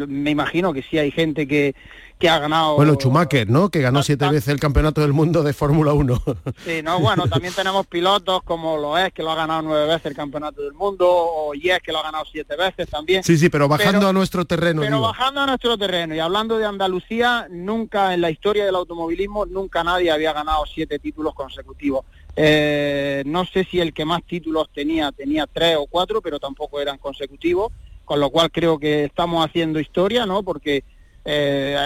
me 0.09 0.31
imagino 0.31 0.73
que 0.73 0.83
sí 0.83 0.97
hay 0.97 1.11
gente 1.11 1.47
que, 1.47 1.75
que 2.19 2.29
ha 2.29 2.39
ganado. 2.39 2.77
Bueno, 2.77 2.95
Schumacher, 2.95 3.49
¿no? 3.49 3.71
Que 3.71 3.81
ganó 3.81 4.03
siete 4.03 4.29
veces 4.29 4.49
el 4.49 4.59
campeonato 4.59 5.01
del 5.01 5.13
mundo 5.13 5.43
de 5.43 5.53
Fórmula 5.53 5.93
1. 5.93 6.23
Sí, 6.65 6.83
no, 6.83 6.99
bueno, 6.99 7.29
también 7.29 7.55
tenemos 7.55 7.87
pilotos 7.87 8.43
como 8.43 8.77
lo 8.77 8.99
es, 8.99 9.13
que 9.13 9.23
lo 9.23 9.31
ha 9.31 9.37
ganado 9.37 9.63
nueve 9.63 9.87
veces 9.87 10.07
el 10.07 10.17
campeonato 10.17 10.63
del 10.63 10.73
mundo, 10.73 11.07
o 11.09 11.55
Yes, 11.55 11.79
que 11.83 11.93
lo 11.93 11.99
ha 11.99 12.03
ganado 12.03 12.25
siete 12.31 12.57
veces 12.57 12.89
también. 12.89 13.23
Sí, 13.23 13.39
sí, 13.39 13.49
pero 13.49 13.69
bajando 13.69 14.09
a 14.09 14.13
nuestro 14.13 14.45
terreno. 14.45 14.83
Pero 14.83 15.01
bajando 15.01 15.41
a 15.41 15.47
nuestro 15.47 15.79
terreno, 15.79 16.15
y 16.15 16.19
hablando 16.19 16.59
de 16.59 16.67
Andalucía, 16.67 17.47
nunca 17.51 18.15
en 18.15 18.21
la 18.21 18.31
historia 18.31 18.65
del 18.65 18.75
automovilismo, 18.75 19.47
nunca 19.47 19.85
nadie 19.85 20.11
había 20.11 20.33
ganado 20.33 20.65
siete 20.67 20.99
títulos 20.99 21.35
consecutivos. 21.35 22.05
Eh, 22.35 23.23
no 23.27 23.45
sé 23.47 23.65
si 23.65 23.81
el 23.81 23.93
que 23.93 24.05
más 24.05 24.23
títulos 24.25 24.69
tenía, 24.75 25.13
tenía 25.13 25.47
tres 25.47 25.77
o 25.79 25.87
cuatro, 25.87 26.21
pero 26.21 26.39
tampoco 26.39 26.81
eran 26.81 26.99
consecutivos, 26.99 27.73
con 28.05 28.21
lo 28.21 28.31
cual 28.31 28.51
creo 28.51 28.79
que 28.79 29.05
estamos 29.05 29.45
haciendo 29.45 29.81
historia, 29.81 30.27
¿no? 30.27 30.43
Porque 30.43 30.85
eh, 31.31 31.77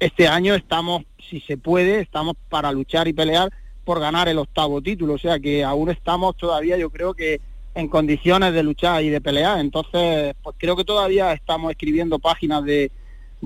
este 0.00 0.26
año 0.26 0.56
estamos, 0.56 1.04
si 1.30 1.40
se 1.42 1.56
puede, 1.56 2.00
estamos 2.00 2.34
para 2.48 2.72
luchar 2.72 3.06
y 3.06 3.12
pelear 3.12 3.52
por 3.84 4.00
ganar 4.00 4.26
el 4.26 4.38
octavo 4.38 4.82
título, 4.82 5.14
o 5.14 5.18
sea 5.18 5.38
que 5.38 5.62
aún 5.62 5.88
estamos 5.88 6.36
todavía, 6.36 6.76
yo 6.76 6.90
creo 6.90 7.14
que 7.14 7.40
en 7.76 7.86
condiciones 7.86 8.52
de 8.54 8.64
luchar 8.64 9.04
y 9.04 9.08
de 9.08 9.20
pelear, 9.20 9.60
entonces 9.60 10.34
pues 10.42 10.56
creo 10.58 10.74
que 10.74 10.84
todavía 10.84 11.32
estamos 11.32 11.70
escribiendo 11.70 12.18
páginas 12.18 12.64
de, 12.64 12.90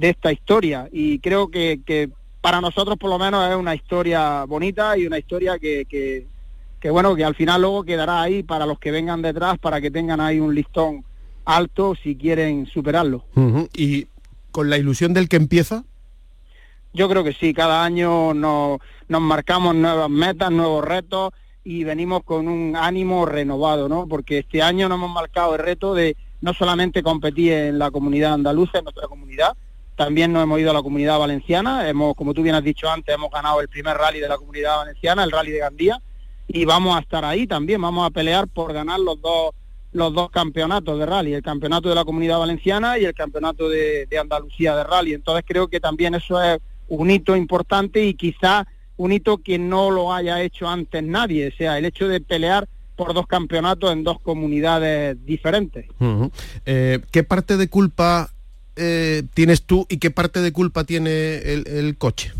esta 0.00 0.32
historia. 0.32 0.88
Y 0.90 1.18
creo 1.18 1.48
que, 1.48 1.82
que, 1.84 2.08
para 2.40 2.62
nosotros 2.62 2.96
por 2.96 3.10
lo 3.10 3.18
menos 3.18 3.46
es 3.50 3.54
una 3.54 3.74
historia 3.74 4.44
bonita 4.44 4.96
y 4.96 5.06
una 5.06 5.18
historia 5.18 5.58
que, 5.58 5.84
que 5.84 6.90
bueno, 6.90 7.14
que 7.14 7.24
al 7.24 7.34
final 7.34 7.60
luego 7.60 7.84
quedará 7.84 8.22
ahí 8.22 8.42
para 8.42 8.64
los 8.64 8.78
que 8.78 8.90
vengan 8.90 9.20
detrás, 9.20 9.58
para 9.58 9.82
que 9.82 9.90
tengan 9.90 10.18
ahí 10.18 10.40
un 10.40 10.54
listón 10.54 11.04
alto 11.44 11.94
si 12.02 12.16
quieren 12.16 12.66
superarlo. 12.66 13.24
Y 13.74 14.06
con 14.52 14.70
la 14.70 14.78
ilusión 14.78 15.14
del 15.14 15.28
que 15.28 15.36
empieza, 15.36 15.84
yo 16.94 17.08
creo 17.08 17.24
que 17.24 17.32
sí, 17.32 17.54
cada 17.54 17.84
año 17.84 18.34
nos, 18.34 18.78
marcamos 19.08 19.74
nuevas 19.74 20.10
metas, 20.10 20.50
nuevos 20.50 20.84
retos 20.84 21.32
y 21.64 21.84
venimos 21.84 22.22
con 22.22 22.48
un 22.48 22.76
ánimo 22.76 23.24
renovado, 23.24 23.88
¿no? 23.88 24.06
Porque 24.06 24.38
este 24.38 24.62
año 24.62 24.88
nos 24.88 24.98
hemos 24.98 25.10
marcado 25.10 25.54
el 25.54 25.62
reto 25.62 25.94
de 25.94 26.16
no 26.42 26.52
solamente 26.52 27.02
competir 27.02 27.52
en 27.52 27.78
la 27.78 27.90
comunidad 27.90 28.34
andaluza, 28.34 28.78
en 28.78 28.84
nuestra 28.84 29.08
comunidad, 29.08 29.56
también 29.96 30.32
nos 30.32 30.42
hemos 30.42 30.60
ido 30.60 30.70
a 30.70 30.74
la 30.74 30.82
comunidad 30.82 31.18
valenciana, 31.18 31.88
hemos, 31.88 32.14
como 32.14 32.34
tú 32.34 32.42
bien 32.42 32.56
has 32.56 32.64
dicho 32.64 32.90
antes, 32.90 33.14
hemos 33.14 33.30
ganado 33.30 33.60
el 33.60 33.68
primer 33.68 33.96
rally 33.96 34.20
de 34.20 34.28
la 34.28 34.36
comunidad 34.36 34.78
valenciana, 34.78 35.24
el 35.24 35.30
rally 35.30 35.52
de 35.52 35.58
Gandía, 35.58 36.02
y 36.48 36.64
vamos 36.64 36.96
a 36.96 37.00
estar 37.00 37.24
ahí 37.24 37.46
también, 37.46 37.80
vamos 37.80 38.06
a 38.06 38.10
pelear 38.10 38.48
por 38.48 38.72
ganar 38.72 39.00
los 39.00 39.20
dos 39.20 39.52
los 39.92 40.12
dos 40.14 40.30
campeonatos 40.30 40.98
de 40.98 41.06
rally, 41.06 41.34
el 41.34 41.42
campeonato 41.42 41.88
de 41.88 41.94
la 41.94 42.04
comunidad 42.04 42.38
valenciana 42.38 42.98
y 42.98 43.04
el 43.04 43.14
campeonato 43.14 43.68
de, 43.68 44.06
Andalucía 44.18 44.74
de 44.76 44.84
rally. 44.84 45.14
Entonces 45.14 45.44
creo 45.46 45.68
que 45.68 45.80
también 45.80 46.14
eso 46.14 46.42
es 46.42 46.58
un 46.88 47.10
hito 47.10 47.36
importante 47.36 48.04
y 48.04 48.14
quizá 48.14 48.66
un 48.96 49.12
hito 49.12 49.38
que 49.38 49.58
no 49.58 49.90
lo 49.90 50.12
haya 50.12 50.42
hecho 50.42 50.68
antes 50.68 51.02
nadie, 51.02 51.48
o 51.48 51.56
sea, 51.56 51.78
el 51.78 51.84
hecho 51.84 52.08
de 52.08 52.20
pelear 52.20 52.68
por 52.96 53.14
dos 53.14 53.26
campeonatos 53.26 53.92
en 53.92 54.04
dos 54.04 54.20
comunidades 54.20 55.16
diferentes. 55.24 55.86
Eh, 56.66 57.00
¿Qué 57.10 57.24
parte 57.24 57.56
de 57.56 57.68
culpa 57.68 58.30
eh, 58.76 59.22
tienes 59.34 59.62
tú 59.62 59.86
y 59.88 59.96
qué 59.96 60.10
parte 60.10 60.40
de 60.40 60.52
culpa 60.52 60.84
tiene 60.84 61.36
el 61.36 61.96
coche? 61.98 62.32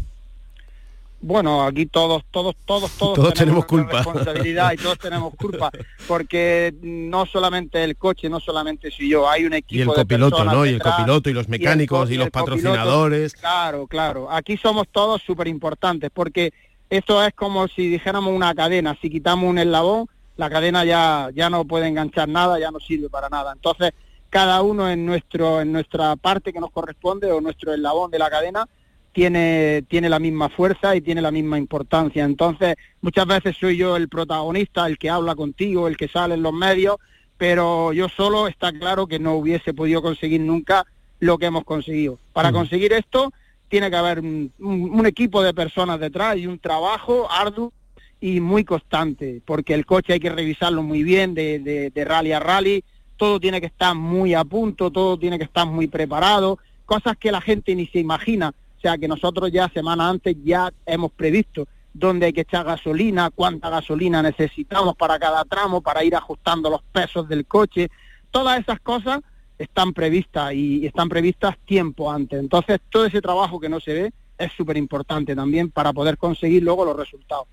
Bueno, 1.23 1.63
aquí 1.63 1.87
todos, 1.87 2.25
todos, 2.33 2.57
todos, 2.67 2.91
todos, 2.99 3.33
tenemos, 3.33 3.65
culpa. 3.65 3.99
Responsabilidad 3.99 4.73
y 4.73 4.77
todos 4.77 4.99
tenemos 4.99 5.33
culpa, 5.37 5.71
porque 6.09 6.75
no 6.83 7.27
solamente 7.27 7.83
el 7.85 7.97
coche, 7.97 8.29
no 8.29 8.41
solamente 8.41 8.91
soy 8.91 9.09
yo, 9.09 9.29
hay 9.31 9.45
un 9.45 9.55
equipo 9.55 9.79
y 9.79 9.83
el 9.83 9.89
copiloto, 9.89 10.45
¿no? 10.45 10.67
y 10.67 10.71
el 10.71 10.83
copiloto 10.83 11.31
y 11.31 11.33
los 11.33 11.49
mecánicos 11.49 12.11
y, 12.11 12.17
los 12.17 12.29
patrocinadores. 12.31 13.35
claro, 13.35 13.87
claro. 13.87 14.31
Aquí 14.31 14.57
somos 14.57 14.89
todos 14.91 15.23
súper 15.23 15.47
importantes, 15.47 16.11
porque 16.13 16.53
esto 16.91 17.25
es 17.25 17.33
como 17.35 17.69
si 17.69 17.89
dijéramos 17.89 18.35
una 18.35 18.53
cadena. 18.55 18.99
Si 19.01 19.09
quitamos 19.09 19.49
un 19.49 19.59
eslabón, 19.59 20.09
la 20.37 20.51
cadena 20.51 20.85
ya 20.85 21.31
ya 21.33 21.49
no 21.49 21.65
puede 21.65 21.87
enganchar 21.87 22.29
nada, 22.29 22.59
ya 22.59 22.71
no 22.73 22.81
sirve 22.81 23.09
para 23.09 23.29
nada. 23.29 23.53
Entonces, 23.53 23.93
cada 24.29 24.61
uno 24.63 24.91
en 24.91 25.07
nuestro 25.07 25.61
en 25.61 25.71
nuestra 25.71 26.17
parte 26.17 26.53
que 26.53 26.61
nos 26.61 26.73
corresponde 26.73 27.31
o 27.31 27.41
nuestro 27.41 27.73
eslabón 27.73 28.11
de 28.11 28.19
la 28.19 28.29
cadena 28.29 28.67
tiene, 29.13 29.85
tiene 29.89 30.09
la 30.09 30.19
misma 30.19 30.49
fuerza 30.49 30.97
y 30.97 31.01
tiene 31.01 31.21
la 31.21 31.31
misma 31.31 31.59
importancia. 31.59 32.25
Entonces, 32.25 32.77
muchas 33.01 33.27
veces 33.27 33.57
soy 33.59 33.77
yo 33.77 33.97
el 33.97 34.09
protagonista, 34.09 34.87
el 34.87 34.99
que 34.99 35.11
habla 35.11 35.35
contigo, 35.35 35.87
el 35.87 35.97
que 35.97 36.09
sale 36.09 36.35
en 36.35 36.43
los 36.43 36.53
medios, 36.53 36.97
pero 37.37 37.93
yo 37.93 38.09
solo 38.09 38.49
está 38.49 38.73
claro 38.73 39.07
que 39.07 39.19
no 39.19 39.35
hubiese 39.35 39.75
podido 39.75 40.03
conseguir 40.03 40.41
nunca 40.41 40.87
lo 41.21 41.39
que 41.39 41.47
hemos 41.47 41.65
conseguido. 41.65 42.19
Para 42.33 42.53
conseguir 42.53 42.93
esto, 42.93 43.33
tiene 43.69 43.91
que 43.91 43.97
haber 43.97 44.21
un, 44.21 45.07
equipo 45.07 45.43
de 45.43 45.55
personas 45.55 46.01
detrás 46.01 46.37
y 46.37 46.47
un 46.47 46.59
trabajo 46.59 47.31
arduo 47.31 47.73
y 48.21 48.41
muy 48.41 48.65
constante, 48.65 49.43
porque 49.45 49.75
el 49.75 49.85
coche 49.85 50.15
hay 50.15 50.21
que 50.21 50.31
revisarlo 50.31 50.83
muy 50.83 51.03
bien 51.03 51.35
de, 51.35 51.91
de 51.93 52.05
rally 52.05 52.33
a 52.33 52.41
rally, 52.41 52.85
todo 53.17 53.41
tiene 53.41 53.61
que 53.61 53.67
estar 53.67 53.95
muy 53.95 54.35
a 54.35 54.45
punto, 54.45 54.91
todo 54.91 55.19
tiene 55.19 55.39
que 55.39 55.45
estar 55.45 55.67
muy 55.67 55.87
preparado, 55.87 56.59
cosas 56.87 57.17
que 57.17 57.33
la 57.33 57.41
gente 57.41 57.75
ni 57.75 57.87
se 57.87 57.99
imagina 57.99 58.55
sea 58.83 58.99
que 58.99 59.09
nosotros 59.09 59.51
ya 59.53 59.69
semana 59.69 60.09
antes 60.09 60.37
ya 60.45 60.71
hemos 60.85 61.13
previsto 61.13 61.67
dónde 61.95 62.27
hay 62.27 62.33
que 62.33 62.41
echar 62.43 62.65
gasolina, 62.67 63.31
cuánta 63.31 63.71
gasolina 63.71 64.23
necesitamos 64.23 64.97
para 64.97 65.19
cada 65.19 65.45
tramo, 65.45 65.81
para 65.81 66.03
ir 66.05 66.17
ajustando 66.17 66.69
los 66.69 66.83
pesos 66.83 67.29
del 67.29 67.47
coche. 67.47 67.91
Todas 68.31 68.61
esas 68.61 68.81
cosas 68.81 69.21
están 69.59 69.93
previstas 69.93 70.53
y 70.55 70.85
están 70.87 71.09
previstas 71.09 71.57
tiempo 71.65 72.11
antes. 72.11 72.41
Entonces, 72.41 72.81
todo 72.91 73.07
ese 73.07 73.21
trabajo 73.21 73.61
que 73.61 73.69
no 73.69 73.79
se 73.79 73.95
ve 73.95 74.13
es 74.37 74.53
súper 74.53 74.77
importante 74.77 75.37
también 75.37 75.71
para 75.71 75.93
poder 75.93 76.19
conseguir 76.19 76.63
luego 76.63 76.85
los 76.85 76.97
resultados. 76.97 77.47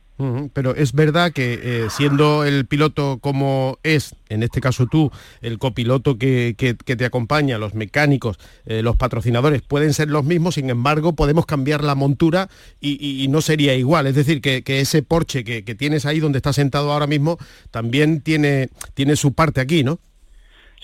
Pero 0.52 0.76
es 0.76 0.92
verdad 0.92 1.32
que 1.32 1.60
eh, 1.64 1.88
siendo 1.90 2.44
el 2.44 2.66
piloto 2.66 3.20
como 3.22 3.80
es, 3.84 4.16
en 4.28 4.44
este 4.44 4.60
caso 4.60 4.86
tú, 4.86 5.12
el 5.42 5.60
copiloto 5.60 6.18
que, 6.18 6.56
te 6.58 7.06
acompaña, 7.06 7.58
los 7.58 7.74
mecánicos, 7.74 8.38
eh, 8.66 8.82
los 8.82 8.98
patrocinadores, 8.98 9.62
pueden 9.62 9.94
ser 9.94 10.10
los 10.10 10.26
mismos, 10.26 10.56
sin 10.56 10.70
embargo 10.70 11.14
podemos 11.14 11.46
cambiar 11.46 11.86
la 11.86 11.96
montura 11.96 12.50
y, 12.82 13.28
no 13.30 13.40
sería 13.40 13.76
igual. 13.76 14.08
Es 14.08 14.16
decir, 14.16 14.42
que, 14.42 14.62
ese 14.66 15.04
Porsche 15.04 15.46
que, 15.46 15.76
tienes 15.76 16.06
ahí 16.06 16.20
donde 16.20 16.40
estás 16.40 16.58
sentado 16.58 16.92
ahora 16.92 17.08
mismo 17.08 17.38
también 17.72 18.20
tiene, 18.20 18.68
tiene 18.96 19.16
su 19.16 19.32
parte 19.32 19.62
aquí, 19.62 19.86
¿no? 19.86 20.00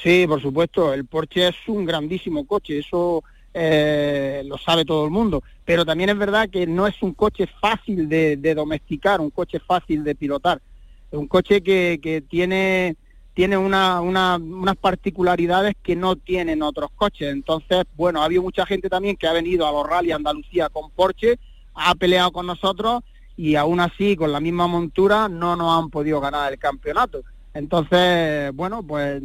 Sí, 0.02 0.26
por 0.28 0.42
supuesto, 0.42 0.94
el 0.94 1.06
Porsche 1.06 1.50
es 1.50 1.56
un 1.68 1.84
grandísimo 1.84 2.48
coche, 2.48 2.80
eso 2.80 3.22
eh, 3.58 4.44
lo 4.46 4.58
sabe 4.58 4.84
todo 4.84 5.06
el 5.06 5.12
mundo, 5.12 5.42
pero 5.64 5.86
también 5.86 6.10
es 6.10 6.18
verdad 6.18 6.50
que 6.50 6.68
no 6.68 6.88
es 6.88 7.02
un 7.02 7.14
coche 7.14 7.48
fácil 7.62 8.10
de, 8.10 8.54
domesticar, 8.54 9.22
un 9.22 9.30
coche 9.30 9.62
fácil 9.62 10.04
de 10.04 10.14
pilotar, 10.14 10.62
es 11.10 11.18
un 11.18 11.28
coche 11.28 11.64
que, 11.64 12.24
tiene 12.30 12.98
tiene 13.34 13.58
una, 13.58 14.02
unas 14.02 14.76
particularidades 14.78 15.76
que 15.82 15.96
no 15.96 16.16
tienen 16.16 16.62
otros 16.62 16.90
coches. 16.96 17.34
Entonces, 17.34 17.84
bueno, 17.96 18.22
ha 18.22 18.26
habido 18.26 18.42
mucha 18.42 18.66
gente 18.66 18.90
también 18.90 19.18
que 19.18 19.28
ha 19.28 19.34
venido 19.34 19.68
a 19.68 19.72
los 19.72 19.86
rally 19.86 20.12
Andalucía 20.12 20.70
con 20.70 20.90
Porsche, 20.92 21.38
ha 21.74 21.96
peleado 21.96 22.32
con 22.32 22.48
nosotros 22.48 23.04
y 23.38 23.56
aún 23.56 23.80
así, 23.80 24.18
con 24.18 24.32
la 24.32 24.40
misma 24.40 24.68
montura, 24.68 25.30
no 25.30 25.56
nos 25.56 25.82
han 25.82 25.90
podido 25.90 26.20
ganar 26.20 26.52
el 26.52 26.60
campeonato. 26.60 27.24
Entonces, 27.54 28.54
bueno, 28.54 28.84
pues 28.84 29.22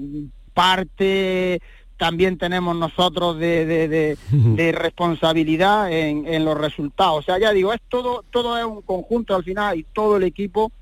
parte 0.54 1.60
también 2.00 2.38
tenemos 2.38 2.74
nosotros 2.74 3.38
de, 3.38 4.16
responsabilidad 4.72 5.92
en, 5.92 6.44
los 6.46 6.56
resultados. 6.56 7.18
O 7.18 7.22
sea, 7.22 7.38
ya 7.38 7.52
digo, 7.52 7.74
es 7.74 7.80
todo, 7.90 8.24
todo 8.30 8.56
es 8.56 8.64
un 8.64 8.80
conjunto 8.80 9.36
al 9.36 9.44
final 9.44 9.78
y 9.78 9.82
todo 9.82 10.16
el 10.16 10.22
equipo 10.22 10.72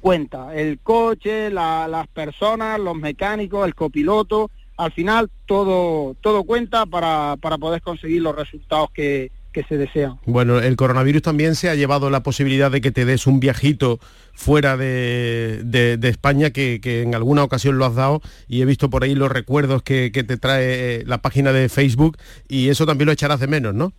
cuenta. 0.00 0.54
El 0.54 0.78
coche, 0.78 1.50
las 1.50 2.06
personas, 2.14 2.78
los 2.78 2.94
mecánicos, 2.94 3.66
el 3.66 3.74
copiloto, 3.74 4.52
al 4.76 4.92
final 4.92 5.28
todo, 5.46 6.14
todo 6.20 6.44
cuenta 6.44 6.86
para, 6.86 7.36
para 7.40 7.58
poder 7.58 7.82
conseguir 7.82 8.22
los 8.22 8.36
resultados 8.36 8.92
que, 8.92 9.32
que 9.52 9.64
se 9.64 9.76
desean. 9.76 10.18
Bueno, 10.26 10.58
el 10.58 10.76
coronavirus 10.76 11.22
también 11.22 11.54
se 11.54 11.68
ha 11.70 11.74
llevado 11.74 12.10
la 12.10 12.22
posibilidad 12.22 12.70
de 12.70 12.80
que 12.80 12.90
te 12.90 13.04
des 13.04 13.26
un 13.26 13.40
viajito 13.40 13.98
fuera 14.34 14.76
de, 14.76 15.98
España 16.02 16.50
que, 16.50 16.80
en 16.84 17.14
alguna 17.14 17.42
ocasión 17.42 17.78
lo 17.78 17.84
has 17.84 17.94
dado 17.94 18.20
y 18.46 18.62
he 18.62 18.64
visto 18.64 18.90
por 18.90 19.04
ahí 19.04 19.14
los 19.14 19.30
recuerdos 19.30 19.82
que, 19.82 20.10
te 20.10 20.36
trae 20.36 21.04
la 21.06 21.18
página 21.18 21.52
de 21.52 21.68
Facebook 21.68 22.18
y 22.48 22.68
eso 22.68 22.86
también 22.86 23.06
lo 23.06 23.12
echarás 23.12 23.40
de 23.40 23.46
menos, 23.46 23.74
¿no? 23.74 23.92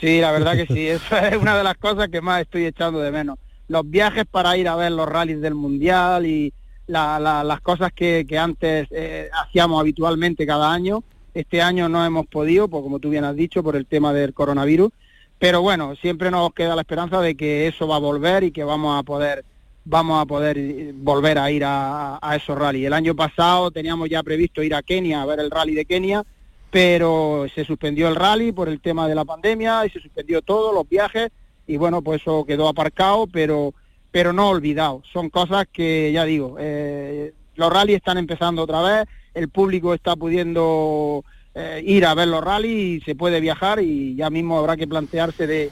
Sí, 0.00 0.20
la 0.20 0.32
verdad 0.32 0.54
que 0.54 0.66
sí, 0.66 0.86
esa 0.88 1.28
es 1.28 1.36
una 1.36 1.56
de 1.56 1.64
las 1.64 1.76
cosas 1.76 2.08
que 2.08 2.20
más 2.20 2.42
estoy 2.42 2.66
echando 2.66 3.00
de 3.00 3.10
menos. 3.10 3.38
Los 3.68 3.88
viajes 3.88 4.24
para 4.30 4.56
ir 4.56 4.68
a 4.68 4.76
ver 4.76 4.92
los 4.92 5.08
rallies 5.08 5.40
del 5.40 5.54
Mundial 5.54 6.24
y 6.26 6.52
las 6.86 7.60
cosas 7.62 7.92
que, 7.92 8.24
antes 8.38 8.86
eh, 8.90 9.28
hacíamos 9.42 9.80
habitualmente 9.80 10.46
cada 10.46 10.72
año, 10.72 11.02
este 11.36 11.60
año 11.60 11.88
no 11.88 12.04
hemos 12.04 12.26
podido, 12.26 12.68
pues 12.68 12.82
como 12.82 12.98
tú 12.98 13.10
bien 13.10 13.24
has 13.24 13.36
dicho, 13.36 13.62
por 13.62 13.76
el 13.76 13.86
tema 13.86 14.12
del 14.12 14.32
coronavirus, 14.32 14.90
pero 15.38 15.60
bueno, 15.60 15.94
siempre 15.96 16.30
nos 16.30 16.52
queda 16.54 16.74
la 16.74 16.80
esperanza 16.82 17.20
de 17.20 17.34
que 17.34 17.66
eso 17.66 17.86
va 17.86 17.96
a 17.96 18.00
volver 18.00 18.44
y 18.44 18.52
que 18.52 18.64
vamos 18.64 18.98
a 18.98 19.02
poder 19.02 19.44
vamos 19.86 20.20
a 20.20 20.26
poder 20.26 20.58
eh, 20.58 20.92
volver 20.94 21.38
a 21.38 21.50
ir 21.50 21.62
a, 21.64 22.18
esos 22.34 22.58
rallies. 22.58 22.86
El 22.86 22.92
año 22.92 23.14
pasado 23.14 23.70
teníamos 23.70 24.08
ya 24.08 24.22
previsto 24.22 24.62
ir 24.62 24.74
a 24.74 24.82
Kenia 24.82 25.22
a 25.22 25.26
ver 25.26 25.38
el 25.40 25.50
rally 25.50 25.74
de 25.74 25.84
Kenia, 25.84 26.24
pero 26.70 27.46
se 27.54 27.64
suspendió 27.64 28.08
el 28.08 28.16
rally 28.16 28.50
por 28.50 28.68
el 28.68 28.80
tema 28.80 29.08
de 29.08 29.14
la 29.14 29.24
pandemia 29.24 29.86
y 29.86 29.90
se 29.90 30.00
suspendió 30.00 30.42
todo, 30.42 30.72
los 30.72 30.88
viajes, 30.88 31.30
y 31.66 31.76
bueno, 31.76 32.02
pues 32.02 32.20
eso 32.20 32.44
quedó 32.44 32.68
aparcado, 32.68 33.26
pero, 33.28 33.72
pero 34.10 34.32
no 34.32 34.48
olvidado. 34.48 35.02
Son 35.12 35.30
cosas 35.30 35.66
que, 35.72 36.10
ya 36.12 36.24
digo, 36.24 36.56
eh, 36.58 37.32
los 37.54 37.72
rallies 37.72 37.98
están 37.98 38.18
empezando 38.18 38.62
otra 38.62 38.82
vez, 38.82 39.08
el 39.36 39.50
público 39.50 39.92
está 39.92 40.16
pudiendo 40.16 41.22
eh, 41.54 41.82
ir 41.84 42.06
a 42.06 42.14
ver 42.14 42.28
los 42.28 42.42
rallies 42.42 43.02
y 43.02 43.04
se 43.04 43.14
puede 43.14 43.38
viajar 43.40 43.80
y 43.80 44.16
ya 44.16 44.30
mismo 44.30 44.58
habrá 44.58 44.76
que 44.76 44.88
plantearse 44.88 45.46
de 45.46 45.70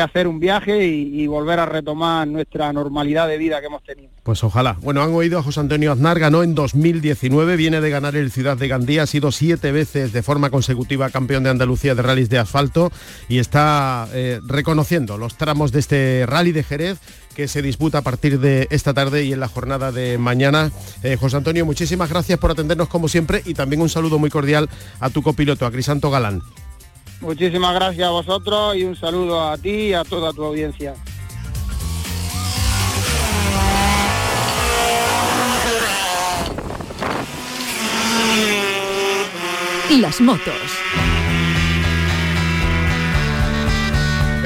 hacer 0.00 0.26
un 0.26 0.40
viaje 0.40 0.86
y, 0.86 1.24
volver 1.28 1.60
a 1.60 1.66
retomar 1.66 2.26
nuestra 2.26 2.72
normalidad 2.72 3.28
de 3.28 3.38
vida 3.38 3.60
que 3.60 3.66
hemos 3.66 3.82
tenido. 3.84 4.10
Pues 4.24 4.42
ojalá. 4.42 4.76
Bueno, 4.82 5.02
han 5.02 5.12
oído 5.14 5.38
a 5.38 5.42
José 5.42 5.60
Antonio 5.60 5.92
Aznar, 5.92 6.18
ganó 6.18 6.42
en 6.42 6.54
2019, 6.54 7.56
viene 7.56 7.80
de 7.80 7.90
ganar 7.90 8.16
el 8.16 8.30
Ciudad 8.30 8.56
de 8.56 8.66
Gandía, 8.66 9.04
ha 9.04 9.06
sido 9.06 9.30
siete 9.30 9.70
veces 9.70 10.12
de 10.12 10.22
forma 10.22 10.50
consecutiva 10.50 11.10
campeón 11.10 11.44
de 11.44 11.50
Andalucía 11.50 11.94
de 11.94 12.02
rallies 12.02 12.28
de 12.28 12.38
asfalto 12.38 12.90
y 13.28 13.38
está 13.38 14.08
eh, 14.12 14.40
reconociendo 14.46 15.16
los 15.16 15.36
tramos 15.36 15.70
de 15.70 15.80
este 15.80 16.24
rally 16.26 16.52
de 16.52 16.64
Jerez 16.64 16.98
que 17.34 17.48
se 17.48 17.62
disputa 17.62 17.98
a 17.98 18.02
partir 18.02 18.40
de 18.40 18.66
esta 18.70 18.94
tarde 18.94 19.24
y 19.24 19.32
en 19.32 19.40
la 19.40 19.48
jornada 19.48 19.92
de 19.92 20.18
mañana. 20.18 20.70
Eh, 21.02 21.16
José 21.20 21.36
Antonio, 21.36 21.66
muchísimas 21.66 22.08
gracias 22.08 22.38
por 22.38 22.50
atendernos 22.50 22.88
como 22.88 23.08
siempre 23.08 23.42
y 23.44 23.54
también 23.54 23.82
un 23.82 23.88
saludo 23.88 24.18
muy 24.18 24.30
cordial 24.30 24.70
a 25.00 25.10
tu 25.10 25.22
copiloto, 25.22 25.66
a 25.66 25.70
Crisanto 25.70 26.10
Galán. 26.10 26.42
Muchísimas 27.20 27.74
gracias 27.74 28.06
a 28.06 28.10
vosotros 28.10 28.76
y 28.76 28.84
un 28.84 28.96
saludo 28.96 29.50
a 29.50 29.56
ti 29.58 29.70
y 29.70 29.94
a 29.94 30.04
toda 30.04 30.32
tu 30.32 30.44
audiencia. 30.44 30.94
Las 39.90 40.20
motos. 40.20 40.54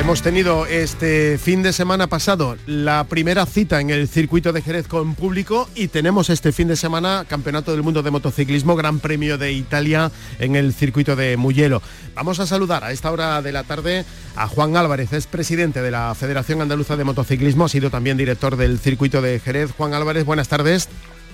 Hemos 0.08 0.22
tenido 0.22 0.64
este 0.64 1.36
fin 1.36 1.62
de 1.62 1.70
semana 1.74 2.06
pasado 2.06 2.56
la 2.64 3.04
primera 3.04 3.44
cita 3.44 3.78
en 3.78 3.90
el 3.90 4.08
circuito 4.08 4.54
de 4.54 4.62
Jerez 4.62 4.88
con 4.88 5.14
público 5.14 5.68
y 5.74 5.88
tenemos 5.88 6.30
este 6.30 6.50
fin 6.50 6.66
de 6.66 6.76
semana 6.76 7.26
Campeonato 7.28 7.72
del 7.72 7.82
Mundo 7.82 8.02
de 8.02 8.10
Motociclismo, 8.10 8.74
Gran 8.74 9.00
Premio 9.00 9.36
de 9.36 9.52
Italia 9.52 10.10
en 10.38 10.56
el 10.56 10.72
circuito 10.72 11.14
de 11.14 11.36
Mugello. 11.36 11.82
Vamos 12.14 12.40
a 12.40 12.46
saludar 12.46 12.84
a 12.84 12.92
esta 12.92 13.12
hora 13.12 13.42
de 13.42 13.52
la 13.52 13.64
tarde 13.64 14.06
a 14.34 14.48
Juan 14.48 14.78
Álvarez, 14.78 15.12
es 15.12 15.26
presidente 15.26 15.82
de 15.82 15.90
la 15.90 16.14
Federación 16.14 16.62
Andaluza 16.62 16.96
de 16.96 17.04
Motociclismo, 17.04 17.66
ha 17.66 17.68
sido 17.68 17.90
también 17.90 18.16
director 18.16 18.56
del 18.56 18.78
circuito 18.78 19.20
de 19.20 19.38
Jerez. 19.40 19.72
Juan 19.76 19.92
Álvarez, 19.92 20.24
buenas 20.24 20.48
tardes. 20.48 20.88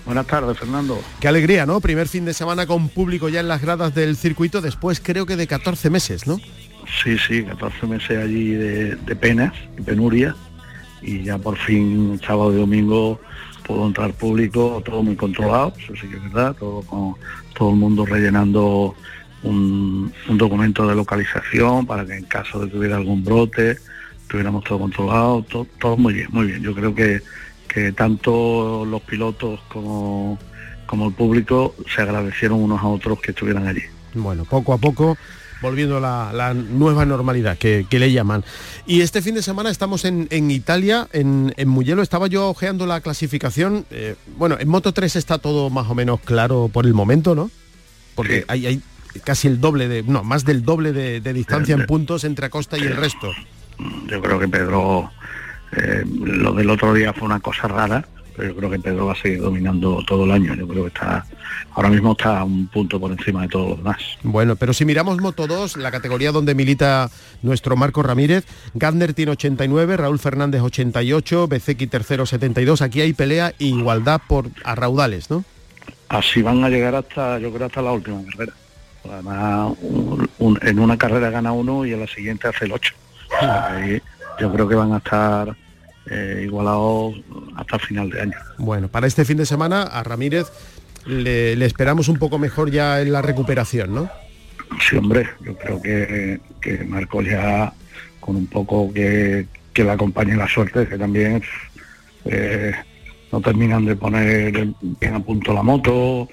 Buenas 0.04 0.26
tardes, 0.26 0.58
Fernando. 0.58 1.00
Qué 1.20 1.28
alegría, 1.28 1.64
¿no? 1.64 1.80
Primer 1.80 2.08
fin 2.08 2.24
de 2.24 2.34
semana 2.34 2.66
con 2.66 2.88
público 2.88 3.28
ya 3.28 3.38
en 3.38 3.46
las 3.46 3.62
gradas 3.62 3.94
del 3.94 4.16
circuito, 4.16 4.60
después 4.60 5.00
creo 5.00 5.26
que 5.26 5.36
de 5.36 5.46
14 5.46 5.88
meses, 5.90 6.26
¿no? 6.26 6.38
Sí, 6.38 6.63
sí, 6.86 7.42
14 7.42 7.86
meses 7.86 8.18
allí 8.18 8.50
de, 8.50 9.16
penas 9.16 9.52
y 9.78 9.82
penuria 9.82 10.34
y 11.02 11.22
ya 11.22 11.38
por 11.38 11.56
fin 11.56 12.20
sábado 12.24 12.52
y 12.52 12.60
domingo 12.60 13.20
puedo 13.66 13.86
entrar 13.86 14.12
público, 14.12 14.82
todo 14.84 15.02
muy 15.02 15.16
controlado, 15.16 15.72
eso 15.78 15.94
sí 16.00 16.08
que 16.08 16.16
es 16.16 16.22
verdad, 16.24 16.54
todo 16.58 16.82
con 16.82 17.14
todo 17.54 17.70
el 17.70 17.76
mundo 17.76 18.04
rellenando 18.04 18.94
un, 19.42 20.12
documento 20.28 20.86
de 20.86 20.94
localización 20.94 21.86
para 21.86 22.04
que 22.04 22.14
en 22.16 22.24
caso 22.24 22.60
de 22.60 22.70
que 22.70 22.78
hubiera 22.78 22.96
algún 22.96 23.24
brote 23.24 23.78
tuviéramos 24.28 24.64
todo 24.64 24.80
controlado, 24.80 25.42
todo, 25.42 25.66
todo 25.78 25.96
muy 25.96 26.14
bien, 26.14 26.28
muy 26.32 26.46
bien. 26.46 26.62
Yo 26.62 26.74
creo 26.74 26.94
que, 26.94 27.22
que 27.68 27.92
tanto 27.92 28.84
los 28.84 29.02
pilotos 29.02 29.60
como, 29.68 30.38
como 30.86 31.08
el 31.08 31.14
público 31.14 31.74
se 31.94 32.02
agradecieron 32.02 32.60
unos 32.60 32.80
a 32.80 32.86
otros 32.86 33.20
que 33.20 33.30
estuvieran 33.30 33.66
allí. 33.66 33.82
Bueno, 34.14 34.44
poco 34.44 34.72
a 34.72 34.78
poco 34.78 35.16
volviendo 35.64 35.96
a 35.96 36.32
la, 36.32 36.54
nueva 36.54 37.06
normalidad 37.06 37.56
que, 37.56 37.86
le 37.90 38.12
llaman. 38.12 38.44
Y 38.86 39.00
este 39.00 39.22
fin 39.22 39.34
de 39.34 39.42
semana 39.42 39.70
estamos 39.70 40.04
en, 40.04 40.50
Italia, 40.50 41.08
en, 41.12 41.54
en 41.56 41.68
Mugello. 41.68 42.02
Estaba 42.02 42.26
yo 42.26 42.50
ojeando 42.50 42.86
la 42.86 43.00
clasificación. 43.00 43.86
Eh, 43.90 44.14
bueno, 44.36 44.56
en 44.60 44.68
Moto 44.68 44.92
3 44.92 45.16
está 45.16 45.38
todo 45.38 45.70
más 45.70 45.88
o 45.88 45.94
menos 45.94 46.20
claro 46.20 46.68
por 46.70 46.84
el 46.84 46.92
momento, 46.92 47.34
¿no? 47.34 47.50
Porque 48.14 48.44
hay, 48.46 48.66
hay, 48.66 48.82
casi 49.24 49.48
el 49.48 49.58
doble 49.58 49.88
de, 49.88 50.02
no, 50.02 50.22
más 50.22 50.44
del 50.44 50.64
doble 50.64 50.92
de, 50.92 51.32
distancia 51.32 51.74
en 51.74 51.86
puntos 51.86 52.24
entre 52.24 52.46
Acosta 52.46 52.76
y 52.76 52.82
el 52.82 52.96
resto. 52.96 53.32
Yo 54.06 54.20
creo 54.20 54.38
que 54.38 54.48
Pedro, 54.48 55.10
eh, 55.72 56.04
lo 56.06 56.52
del 56.52 56.68
otro 56.68 56.92
día 56.92 57.14
fue 57.14 57.24
una 57.24 57.40
cosa 57.40 57.68
rara 57.68 58.06
pero 58.36 58.48
yo 58.48 58.56
creo 58.56 58.70
que 58.70 58.78
Pedro 58.78 59.06
va 59.06 59.12
a 59.12 59.16
seguir 59.16 59.40
dominando 59.40 60.02
todo 60.06 60.24
el 60.24 60.30
año. 60.32 60.54
Yo 60.54 60.66
creo 60.66 60.82
que 60.82 60.88
está 60.88 61.24
ahora 61.74 61.88
mismo 61.88 62.12
está 62.12 62.42
un 62.44 62.66
punto 62.68 63.00
por 63.00 63.10
encima 63.10 63.42
de 63.42 63.48
todos 63.48 63.70
los 63.70 63.78
demás. 63.78 63.98
Bueno, 64.22 64.56
pero 64.56 64.72
si 64.72 64.84
miramos 64.84 65.20
Moto 65.20 65.46
2, 65.46 65.76
la 65.76 65.90
categoría 65.90 66.32
donde 66.32 66.54
milita 66.54 67.10
nuestro 67.42 67.76
Marco 67.76 68.02
Ramírez, 68.02 68.44
Gardner 68.74 69.14
tiene 69.14 69.32
89, 69.32 69.96
Raúl 69.96 70.18
Fernández 70.18 70.62
88, 70.62 71.48
Bezeki 71.48 71.86
tercero 71.86 72.26
72. 72.26 72.82
Aquí 72.82 73.00
hay 73.00 73.12
pelea 73.12 73.52
e 73.58 73.66
igualdad 73.66 74.20
por 74.26 74.48
a 74.64 74.74
raudales, 74.74 75.30
¿no? 75.30 75.44
Así 76.08 76.42
van 76.42 76.62
a 76.64 76.68
llegar 76.68 76.94
hasta, 76.94 77.38
yo 77.38 77.52
creo, 77.52 77.66
hasta 77.66 77.82
la 77.82 77.92
última 77.92 78.22
carrera. 78.30 78.52
Además, 79.10 79.72
en 80.62 80.78
una 80.78 80.96
carrera 80.96 81.30
gana 81.30 81.52
uno 81.52 81.84
y 81.84 81.92
en 81.92 82.00
la 82.00 82.06
siguiente 82.06 82.48
hace 82.48 82.64
el 82.64 82.72
8. 82.72 82.94
yo 84.40 84.52
creo 84.52 84.68
que 84.68 84.74
van 84.74 84.92
a 84.92 84.98
estar 84.98 85.56
eh, 86.10 86.42
igualado 86.44 87.12
hasta 87.56 87.76
el 87.76 87.82
final 87.82 88.10
de 88.10 88.22
año. 88.22 88.36
Bueno, 88.58 88.88
para 88.88 89.06
este 89.06 89.24
fin 89.24 89.36
de 89.36 89.46
semana 89.46 89.82
a 89.82 90.02
Ramírez 90.02 90.50
le, 91.06 91.52
esperamos 91.64 92.08
un 92.08 92.18
poco 92.18 92.38
mejor 92.38 92.70
ya 92.70 93.00
en 93.00 93.12
la 93.12 93.22
recuperación, 93.22 93.94
¿no? 93.94 94.10
Sí, 94.80 94.96
hombre, 94.96 95.28
yo 95.44 95.56
creo 95.56 95.80
que, 95.80 96.40
que 96.60 96.84
Marco 96.84 97.22
ya 97.22 97.72
con 98.20 98.36
un 98.36 98.46
poco 98.46 98.92
que, 98.92 99.46
que 99.72 99.84
le 99.84 99.90
acompañe 99.90 100.34
la 100.34 100.48
suerte, 100.48 100.86
que 100.86 100.96
también 100.96 101.42
eh, 102.24 102.72
no 103.30 103.40
terminan 103.40 103.84
de 103.84 103.96
poner 103.96 104.68
bien 104.80 105.14
a 105.14 105.20
punto 105.20 105.52
la 105.52 105.62
moto, 105.62 106.28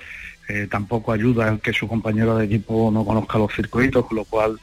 eh, 0.48 0.68
tampoco 0.70 1.12
ayuda 1.12 1.50
el 1.50 1.60
que 1.60 1.74
su 1.74 1.88
compañero 1.88 2.38
de 2.38 2.46
equipo 2.46 2.92
no 2.94 3.04
conozca 3.04 3.38
los 3.38 3.54
circuitos, 3.54 4.06
con 4.06 4.18
lo 4.18 4.26
cual 4.26 4.60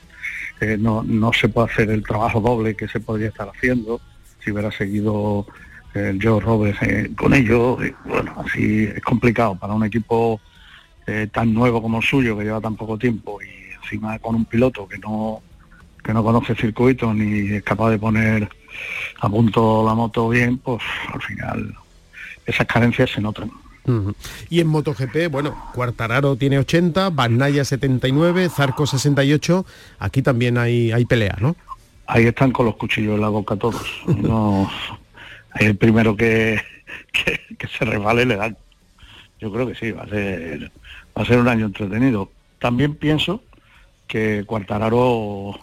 eh, 0.61 0.77
no, 0.79 1.03
no 1.03 1.33
se 1.33 1.49
puede 1.49 1.71
hacer 1.71 1.91
el 1.91 2.03
trabajo 2.03 2.41
doble 2.41 2.75
que 2.75 2.89
se 2.89 3.01
podría 3.01 3.29
estar 3.29 3.49
haciendo 3.49 4.01
si 4.49 4.53
hubiera 4.53 4.73
seguido 4.73 5.47
eh, 5.95 6.19
Joe 6.21 6.41
Roberts 6.41 6.79
eh, 6.83 7.11
con 7.15 7.35
ellos, 7.35 7.79
bueno, 8.07 8.35
así 8.45 8.85
es 8.85 9.03
complicado 9.03 9.55
para 9.57 9.75
un 9.75 9.85
equipo 9.85 10.41
eh, 11.07 11.29
tan 11.31 11.53
nuevo 11.53 11.83
como 11.83 11.99
el 11.99 12.03
suyo, 12.03 12.37
que 12.37 12.45
lleva 12.45 12.61
tan 12.61 12.77
poco 12.77 12.97
tiempo, 12.97 13.39
y 13.43 13.75
encima 13.83 14.19
con 14.19 14.35
un 14.35 14.47
piloto 14.47 14.89
que 14.89 14.99
no, 14.99 15.43
que 16.03 16.15
no 16.15 16.23
conoce 16.23 16.55
circuitos 16.55 17.15
ni 17.15 17.57
es 17.57 17.63
capaz 17.63 17.91
de 17.91 17.99
poner 17.99 18.49
a 19.21 19.29
punto 19.29 19.85
la 19.85 19.95
moto 19.95 20.31
bien, 20.31 20.57
pues 20.59 20.83
al 21.13 21.21
final 21.21 21.75
esas 22.47 22.67
carencias 22.67 23.11
se 23.11 23.21
notan. 23.21 23.51
Y 24.51 24.61
en 24.61 24.67
MotoGP, 24.67 25.31
bueno, 25.31 25.71
Cuartararo 25.75 26.37
tiene 26.37 26.59
80, 26.59 27.11
Naya 27.31 27.65
79, 27.65 28.51
Zarco 28.51 28.87
68, 28.87 29.65
aquí 29.99 30.21
también 30.21 30.59
hay, 30.59 30.93
hay 30.93 31.07
pelea, 31.07 31.39
¿no? 31.41 31.57
Ahí 32.09 32.27
están 32.27 32.51
con 32.51 32.67
los 32.67 32.77
cuchillos 32.77 33.15
en 33.15 33.21
la 33.21 33.29
boca 33.29 33.55
todos. 33.55 33.87
No, 34.07 34.69
el 35.61 35.77
primero 35.77 36.17
que, 36.17 36.61
que, 37.13 37.69
se 37.69 37.85
resbale 37.85 38.25
le 38.25 38.37
dan. 38.37 38.57
Yo 39.39 39.53
creo 39.53 39.69
que 39.69 39.75
sí, 39.77 39.93
va 39.93 40.03
a 40.03 40.09
ser 40.09 40.73
va 41.17 41.23
a 41.23 41.25
ser 41.25 41.39
un 41.39 41.49
año 41.49 41.67
entretenido. 41.67 42.31
También 42.59 42.95
pienso 42.95 43.43
que 44.07 44.45
Cuartararo, 44.47 45.55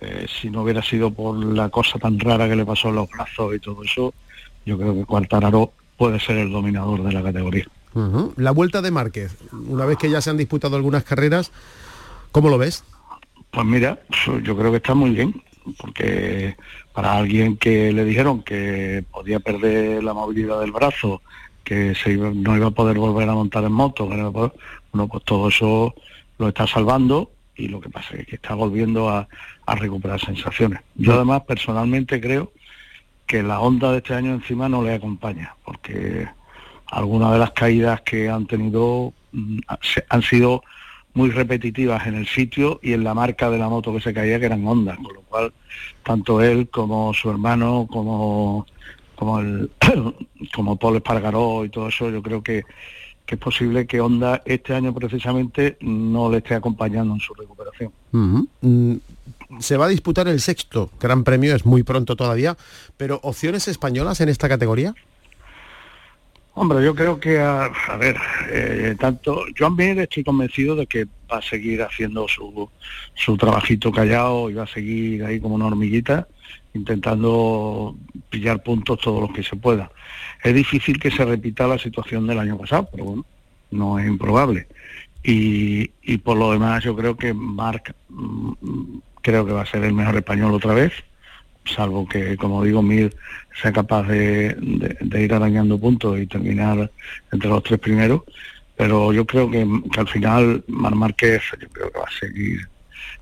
eh, 0.00 0.26
si 0.28 0.50
no 0.50 0.62
hubiera 0.62 0.82
sido 0.82 1.10
por 1.12 1.36
la 1.36 1.70
cosa 1.70 1.98
tan 1.98 2.18
rara 2.18 2.48
que 2.48 2.56
le 2.56 2.66
pasó 2.66 2.88
en 2.88 2.96
los 2.96 3.08
brazos 3.08 3.54
y 3.54 3.60
todo 3.60 3.82
eso, 3.84 4.12
yo 4.66 4.76
creo 4.76 4.94
que 4.94 5.04
Cuartararo 5.04 5.72
puede 5.96 6.20
ser 6.20 6.38
el 6.38 6.50
dominador 6.50 7.02
de 7.02 7.12
la 7.12 7.22
categoría. 7.22 7.66
La 8.36 8.50
vuelta 8.50 8.80
de 8.80 8.90
Márquez, 8.90 9.36
una 9.52 9.84
vez 9.84 9.96
que 9.96 10.10
ya 10.10 10.20
se 10.20 10.30
han 10.30 10.36
disputado 10.36 10.76
algunas 10.76 11.02
carreras, 11.04 11.50
¿cómo 12.30 12.48
lo 12.48 12.58
ves? 12.58 12.84
Pues 13.50 13.66
mira, 13.66 13.98
yo 14.42 14.56
creo 14.56 14.70
que 14.70 14.76
está 14.76 14.94
muy 14.94 15.10
bien 15.10 15.42
porque 15.76 16.56
para 16.92 17.16
alguien 17.16 17.56
que 17.56 17.92
le 17.92 18.04
dijeron 18.04 18.42
que 18.42 19.04
podía 19.10 19.40
perder 19.40 20.02
la 20.02 20.14
movilidad 20.14 20.60
del 20.60 20.72
brazo, 20.72 21.22
que 21.64 21.94
se 21.94 22.16
no 22.16 22.56
iba 22.56 22.68
a 22.68 22.70
poder 22.70 22.98
volver 22.98 23.28
a 23.28 23.34
montar 23.34 23.64
en 23.64 23.72
moto, 23.72 24.06
bueno, 24.06 24.32
pues 25.08 25.24
todo 25.24 25.48
eso 25.48 25.94
lo 26.38 26.48
está 26.48 26.66
salvando 26.66 27.30
y 27.56 27.68
lo 27.68 27.80
que 27.80 27.90
pasa 27.90 28.16
es 28.16 28.26
que 28.26 28.36
está 28.36 28.54
volviendo 28.54 29.10
a, 29.10 29.28
recuperar 29.66 30.18
sensaciones. 30.18 30.80
Yo 30.94 31.12
además 31.12 31.42
personalmente 31.42 32.22
creo 32.22 32.52
que 33.26 33.42
la 33.42 33.60
onda 33.60 33.92
de 33.92 33.98
este 33.98 34.14
año 34.14 34.32
encima 34.32 34.66
no 34.66 34.82
le 34.82 34.94
acompaña, 34.94 35.54
porque 35.62 36.26
algunas 36.86 37.32
de 37.32 37.38
las 37.38 37.50
caídas 37.50 38.00
que 38.00 38.30
han 38.30 38.46
tenido 38.46 39.12
mm, 39.32 39.58
han 40.08 40.22
sido 40.22 40.62
muy 41.18 41.30
repetitivas 41.30 42.06
en 42.06 42.14
el 42.14 42.28
sitio 42.28 42.78
y 42.80 42.92
en 42.92 43.02
la 43.02 43.12
marca 43.12 43.50
de 43.50 43.58
la 43.58 43.68
moto 43.68 43.92
que 43.92 44.00
se 44.00 44.14
caía, 44.14 44.38
que 44.38 44.46
eran 44.46 44.64
ondas, 44.64 44.96
con 44.98 45.14
lo 45.14 45.22
cual 45.22 45.52
tanto 46.04 46.40
él 46.40 46.68
como 46.68 47.12
su 47.12 47.28
hermano, 47.28 47.88
como 47.90 48.64
como 49.16 49.40
el 49.40 49.68
como 50.54 50.76
Paul 50.76 50.96
Espargaró 50.96 51.64
y 51.64 51.70
todo 51.70 51.88
eso, 51.88 52.08
yo 52.08 52.22
creo 52.22 52.40
que, 52.40 52.62
es 53.26 53.38
posible 53.38 53.86
que 53.86 54.00
Honda 54.00 54.42
este 54.46 54.72
año 54.74 54.94
precisamente 54.94 55.76
no 55.80 56.30
le 56.30 56.38
esté 56.38 56.54
acompañando 56.54 57.12
en 57.12 57.20
su 57.20 57.34
recuperación. 57.34 57.92
Mm, 58.12 58.94
se 59.58 59.76
va 59.76 59.86
a 59.86 59.88
disputar 59.88 60.28
el 60.28 60.40
sexto 60.40 60.90
Gran 60.98 61.24
Premio, 61.24 61.54
es 61.54 61.66
muy 61.66 61.82
pronto 61.82 62.16
todavía, 62.16 62.56
pero 62.96 63.18
opciones 63.22 63.68
españolas 63.68 64.20
en 64.20 64.30
esta 64.30 64.48
categoría. 64.48 64.94
Hombre, 66.60 66.84
yo 66.84 66.92
creo 66.92 67.20
que, 67.20 67.38
a, 67.38 67.70
ver, 68.00 68.16
eh, 68.50 68.96
tanto 68.98 69.44
Joan 69.56 69.76
Mir 69.76 70.00
estoy 70.00 70.24
convencido 70.24 70.74
de 70.74 70.88
que 70.88 71.04
va 71.30 71.38
a 71.38 71.42
seguir 71.42 71.80
haciendo 71.82 72.26
su, 72.26 72.68
su 73.14 73.36
trabajito 73.36 73.92
callado 73.92 74.50
y 74.50 74.54
va 74.54 74.64
a 74.64 74.66
seguir 74.66 75.24
ahí 75.24 75.38
como 75.38 75.54
una 75.54 75.66
hormiguita, 75.66 76.26
intentando 76.74 77.94
pillar 78.28 78.60
puntos 78.60 78.98
todos 78.98 79.20
los 79.20 79.32
que 79.32 79.44
se 79.44 79.54
pueda. 79.54 79.92
Es 80.42 80.52
difícil 80.52 80.98
que 80.98 81.12
se 81.12 81.24
repita 81.24 81.68
la 81.68 81.78
situación 81.78 82.26
del 82.26 82.40
año 82.40 82.58
pasado, 82.58 82.88
pero 82.90 83.04
bueno, 83.04 83.26
no 83.70 84.00
es 84.00 84.08
improbable. 84.08 84.66
Y, 85.22 85.92
y 86.02 86.18
por 86.18 86.36
lo 86.36 86.50
demás 86.50 86.82
yo 86.82 86.96
creo 86.96 87.16
que 87.16 87.32
Marc 87.32 87.94
mm, 88.08 88.98
creo 89.22 89.46
que 89.46 89.52
va 89.52 89.62
a 89.62 89.66
ser 89.66 89.84
el 89.84 89.92
mejor 89.92 90.16
español 90.16 90.52
otra 90.54 90.74
vez 90.74 90.92
salvo 91.68 92.06
que, 92.06 92.36
como 92.36 92.64
digo, 92.64 92.82
Mir 92.82 93.14
sea 93.60 93.72
capaz 93.72 94.06
de, 94.08 94.56
ir 95.18 95.34
arañando 95.34 95.78
puntos 95.78 96.18
y 96.18 96.26
terminar 96.26 96.90
entre 97.32 97.48
los 97.48 97.62
tres 97.62 97.78
primeros. 97.78 98.22
Pero 98.76 99.12
yo 99.12 99.26
creo 99.26 99.50
que, 99.50 99.66
al 99.96 100.08
final 100.08 100.64
Mar 100.68 100.94
Márquez 100.94 101.42
yo 101.60 101.68
creo 101.68 101.90
que 101.90 101.98
va 101.98 102.04
a 102.04 102.18
seguir 102.18 102.68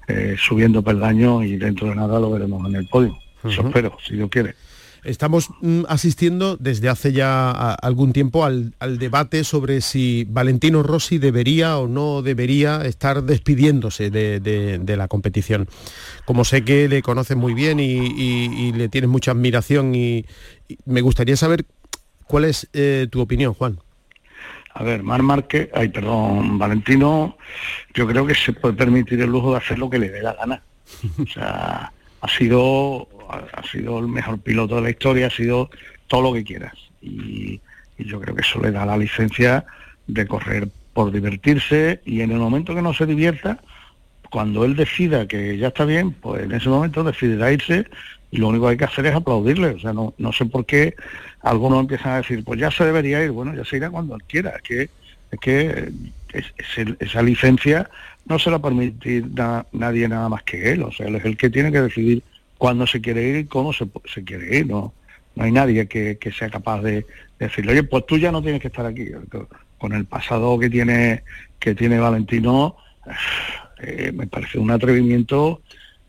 eh, 0.09 0.37
subiendo 0.39 0.83
peldaños 0.83 1.45
y 1.45 1.57
dentro 1.57 1.89
de 1.89 1.95
nada 1.95 2.21
lo 2.21 2.31
veremos 2.31 2.69
en 2.69 2.77
el 2.77 2.87
podio. 2.89 3.17
Eso 3.45 3.67
espero, 3.67 3.97
si 4.05 4.17
Dios 4.17 4.29
quiere. 4.29 4.55
Estamos 5.07 5.51
mm, 5.61 5.83
asistiendo 5.89 6.57
desde 6.57 6.89
hace 6.89 7.13
ya 7.13 7.75
algún 7.75 8.13
tiempo 8.13 8.45
al, 8.45 8.75
debate 8.99 9.45
sobre 9.45 9.81
si 9.81 10.27
Valentino 10.29 10.83
Rossi 10.83 11.19
debería 11.19 11.79
o 11.79 11.87
no 11.87 12.23
debería 12.23 12.83
estar 12.83 13.23
despidiéndose 13.23 14.11
de, 14.11 14.97
la 14.97 15.07
competición. 15.07 15.69
Como 16.25 16.45
sé 16.45 16.65
que 16.65 16.89
le 16.89 17.03
conoces 17.03 17.37
muy 17.37 17.55
bien 17.55 17.79
y, 17.79 18.73
le 18.73 18.89
tienes 18.89 19.09
mucha 19.09 19.31
admiración 19.31 19.95
y, 19.95 20.27
me 20.85 21.03
gustaría 21.03 21.37
saber 21.37 21.65
cuál 22.25 22.45
es 22.45 22.69
eh, 22.73 23.07
tu 23.09 23.21
opinión, 23.21 23.55
Juan. 23.55 23.79
A 24.75 24.83
ver, 24.83 25.05
Mar 25.05 25.23
Márquez, 25.23 25.71
ay, 25.73 25.89
perdón, 25.89 26.59
Valentino, 26.59 27.39
yo 27.95 28.09
creo 28.09 28.27
que 28.27 28.35
se 28.35 28.53
puede 28.53 28.75
permitir 28.75 29.21
el 29.21 29.31
lujo 29.31 29.53
de 29.53 29.59
hacer 29.59 29.79
lo 29.79 29.89
que 29.89 30.01
le 30.01 30.11
dé 30.11 30.21
la 30.21 30.35
gana. 30.35 30.63
O 31.23 31.27
sea, 31.27 31.93
ha 32.21 32.29
sido 32.29 33.09
ha 33.29 33.63
sido 33.71 33.99
el 33.99 34.09
mejor 34.09 34.39
piloto 34.39 34.77
de 34.77 34.83
la 34.83 34.91
historia, 34.91 35.27
ha 35.27 35.31
sido 35.31 35.71
todo 36.07 36.23
lo 36.23 36.33
que 36.33 36.45
quieras. 36.45 36.75
Y, 37.01 37.61
yo 37.99 38.21
creo 38.21 38.35
que 38.35 38.43
eso 38.43 38.61
le 38.61 38.73
da 38.73 38.85
la 38.85 38.99
licencia 38.99 39.65
de 40.07 40.27
correr 40.27 40.69
por 40.93 41.11
divertirse 41.11 42.03
y 42.05 42.21
en 42.21 42.31
el 42.31 42.37
momento 42.37 42.75
que 42.75 42.83
no 42.83 42.93
se 42.93 43.07
divierta, 43.07 43.59
cuando 44.31 44.67
él 44.67 44.77
decida 44.77 45.27
que 45.27 45.57
ya 45.57 45.69
está 45.69 45.87
bien, 45.87 46.13
pues 46.13 46.43
en 46.43 46.53
ese 46.53 46.69
momento 46.69 47.03
decidirá 47.03 47.51
irse 47.53 47.87
y 48.31 48.37
lo 48.37 48.49
único 48.49 48.67
que 48.67 48.73
hay 48.73 48.77
que 48.77 48.85
hacer 48.85 49.07
es 49.07 49.15
aplaudirle. 49.15 49.69
O 49.69 49.79
sea, 49.79 49.95
no, 49.95 50.13
no 50.19 50.31
sé 50.33 50.45
por 50.45 50.67
qué 50.67 50.95
algunos 51.41 51.81
empiezan 51.81 52.13
a 52.13 52.17
decir, 52.19 52.45
pues 52.45 52.61
ya 52.61 52.71
se 52.71 52.85
debería 52.85 53.25
ir, 53.25 53.31
bueno, 53.31 53.55
ya 53.55 53.65
se 53.65 53.79
irá 53.79 53.89
cuando 53.89 54.15
él 54.15 54.23
quiera. 54.25 54.53
Es 55.31 55.41
que, 55.41 55.91
es 56.33 56.53
esa 57.01 57.23
licencia 57.23 57.89
no 58.27 58.39
se 58.39 58.51
la 58.51 58.59
permite 58.59 59.25
nadie 59.73 60.09
nada 60.09 60.29
más 60.29 60.43
que 60.43 60.73
él. 60.73 60.83
O 60.83 60.93
sea, 60.93 61.07
él 61.07 61.17
es 61.17 61.25
el 61.25 61.37
que 61.37 61.49
tiene 61.49 61.73
que 61.73 61.81
decidir 61.81 62.23
cuándo 62.59 62.87
se 62.87 63.01
quiere 63.01 63.23
ir 63.23 63.37
y 63.37 63.45
cómo 63.45 63.73
se, 63.73 63.87
quiere 64.25 64.59
ir. 64.59 64.67
No, 64.67 64.93
no 65.35 65.45
hay 65.45 65.53
nadie 65.53 65.87
que, 65.87 66.19
sea 66.37 66.51
capaz 66.51 66.83
de, 66.83 67.07
decirle, 67.39 67.73
oye, 67.73 67.83
pues 67.85 68.05
tú 68.07 68.19
ya 68.19 68.33
no 68.33 68.43
tienes 68.43 68.61
que 68.61 68.69
estar 68.69 68.85
aquí. 68.85 69.07
Con 69.79 69.93
el 69.93 70.07
pasado 70.07 70.59
que 70.59 70.71
tiene, 70.71 71.23
que 71.59 71.75
tiene 71.75 71.99
Valentino, 71.99 72.77
eh, 73.79 74.11
me 74.13 74.27
parece 74.27 74.59
un 74.59 74.71
atrevimiento 74.71 75.61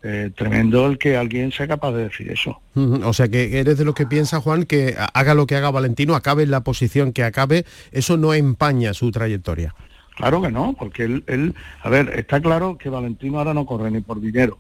eh, 0.04 0.32
tremendo 0.36 0.86
el 0.86 0.98
que 0.98 1.18
alguien 1.18 1.52
sea 1.52 1.68
capaz 1.68 1.92
de 1.92 2.04
decir 2.04 2.32
eso. 2.32 2.60
O 2.76 3.14
sea 3.14 3.28
que 3.28 3.60
eres 3.60 3.78
de 3.78 3.86
los 3.86 3.96
que 3.96 4.06
piensa, 4.06 4.40
Juan, 4.40 4.66
que 4.66 4.96
haga 5.14 5.34
lo 5.34 5.48
que 5.48 5.56
haga 5.56 5.72
Valentino, 5.72 6.16
acabe 6.16 6.44
en 6.44 6.52
la 6.52 6.62
posición 6.62 7.14
que 7.14 7.24
acabe, 7.24 7.66
eso 7.92 8.18
no 8.18 8.34
empaña 8.34 8.94
su 8.94 9.12
trayectoria. 9.12 9.76
Claro 10.16 10.42
que 10.42 10.52
no, 10.52 10.76
porque 10.78 11.04
él, 11.04 11.24
él, 11.28 11.54
a 11.82 11.90
ver, 11.90 12.12
está 12.18 12.42
claro 12.42 12.78
que 12.78 12.90
Valentino 12.90 13.38
ahora 13.38 13.54
no 13.54 13.66
corre 13.66 13.92
ni 13.92 14.02
por 14.02 14.20
dinero 14.20 14.58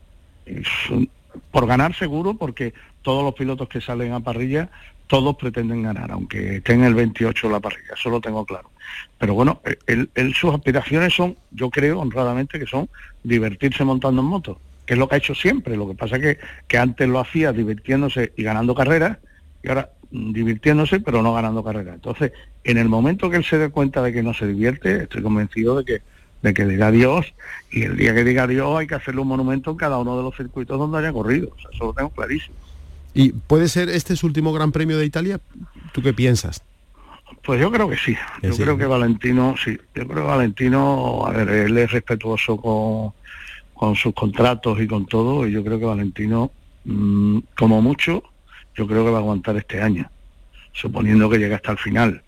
por 1.52 1.68
ganar 1.68 1.96
seguro, 1.96 2.36
porque 2.36 2.74
todos 3.02 3.24
los 3.24 3.34
pilotos 3.34 3.70
que 3.70 3.82
salen 3.82 4.14
a 4.14 4.20
parrilla, 4.20 4.70
todos 5.08 5.36
pretenden 5.38 5.84
ganar, 5.84 6.12
aunque 6.12 6.58
estén 6.58 6.84
el 6.84 6.94
28 6.94 7.50
la 7.50 7.60
parrilla, 7.60 7.94
eso 7.98 8.10
lo 8.10 8.20
tengo 8.20 8.46
claro. 8.46 8.70
Pero 9.18 9.34
bueno, 9.34 9.62
él, 9.86 10.10
sus 10.34 10.54
aspiraciones 10.54 11.14
son, 11.14 11.38
yo 11.52 11.70
creo 11.70 12.00
honradamente, 12.00 12.60
que 12.60 12.66
son 12.66 12.90
divertirse 13.24 13.84
montando 13.84 14.22
en 14.22 14.28
moto, 14.28 14.60
que 14.88 14.94
es 14.94 15.00
lo 15.00 15.08
que 15.08 15.16
ha 15.16 15.18
hecho 15.20 15.36
siempre. 15.36 15.78
Lo 15.78 15.88
que 15.88 15.94
pasa 15.94 16.18
que, 16.18 16.40
que 16.68 16.78
antes 16.80 17.08
lo 17.08 17.20
hacía 17.20 17.54
divirtiéndose 17.54 18.34
y 18.36 18.42
ganando 18.42 18.74
carreras, 18.74 19.20
y 19.62 19.68
ahora 19.68 19.92
mm, 20.10 20.32
divirtiéndose 20.32 21.00
pero 21.02 21.22
no 21.22 21.34
ganando 21.34 21.64
carreras. 21.64 21.96
Entonces, 21.96 22.32
en 22.64 22.78
el 22.78 22.90
momento 22.90 23.30
que 23.30 23.38
él 23.38 23.44
se 23.44 23.60
dé 23.60 23.70
cuenta 23.70 24.02
de 24.02 24.14
que 24.14 24.24
no 24.24 24.34
se 24.34 24.48
divierte, 24.48 25.04
estoy 25.04 25.22
convencido 25.22 25.78
de 25.78 25.86
que 25.86 26.02
de 26.42 26.54
que 26.54 26.66
diga 26.66 26.92
Dios 26.92 27.34
y 27.72 27.84
el 27.84 27.98
día 27.98 28.14
que 28.14 28.24
diga 28.24 28.46
Dios 28.46 28.80
hay 28.80 28.86
que 28.86 28.94
hacerle 28.94 29.22
un 29.22 29.28
monumento 29.28 29.72
en 29.72 29.78
cada 29.78 29.98
uno 29.98 30.16
de 30.18 30.24
los 30.24 30.36
circuitos 30.36 30.78
donde 30.78 31.00
haya 31.00 31.12
corrido. 31.12 31.52
eso 31.74 31.86
lo 31.86 31.94
tengo 31.94 32.10
clarísimo. 32.12 32.56
¿Y 33.14 33.32
puede 33.32 33.68
ser 33.68 33.90
este 33.90 34.16
su 34.16 34.28
último 34.28 34.54
Gran 34.54 34.72
Premio 34.72 34.98
de 34.98 35.06
Italia? 35.06 35.40
¿Tú 35.92 36.04
qué 36.04 36.14
piensas? 36.14 36.62
Pues 37.44 37.60
yo 37.60 37.72
creo 37.72 37.90
que 37.90 37.98
sí. 37.98 38.16
Yo 38.44 38.56
creo 38.56 38.78
que 38.78 38.86
Valentino, 38.86 39.56
sí. 39.64 39.78
Yo 39.96 40.08
creo 40.08 40.24
que 40.24 40.28
Valentino, 40.28 41.26
a 41.26 41.32
ver, 41.32 41.50
él 41.50 41.78
es 41.78 41.92
respetuoso 41.92 42.58
con, 42.58 43.14
con 43.78 43.96
sus 43.96 44.14
contratos 44.14 44.80
y 44.82 44.88
con 44.88 45.06
todo, 45.06 45.48
y 45.48 45.52
yo 45.52 45.64
creo 45.64 45.80
que 45.80 45.86
Valentino, 45.86 46.52
mm, 46.86 47.40
como 47.58 47.82
mucho, 47.82 48.24
yo 48.76 48.88
creo 48.88 49.06
que 49.06 49.12
va 49.12 49.18
a 49.18 49.22
aguantar 49.22 49.56
este 49.58 49.82
año, 49.82 50.10
suponiendo 50.74 51.30
que 51.30 51.38
llegue 51.38 51.56
hasta 51.56 51.72
el 51.72 51.78
final. 51.78 52.22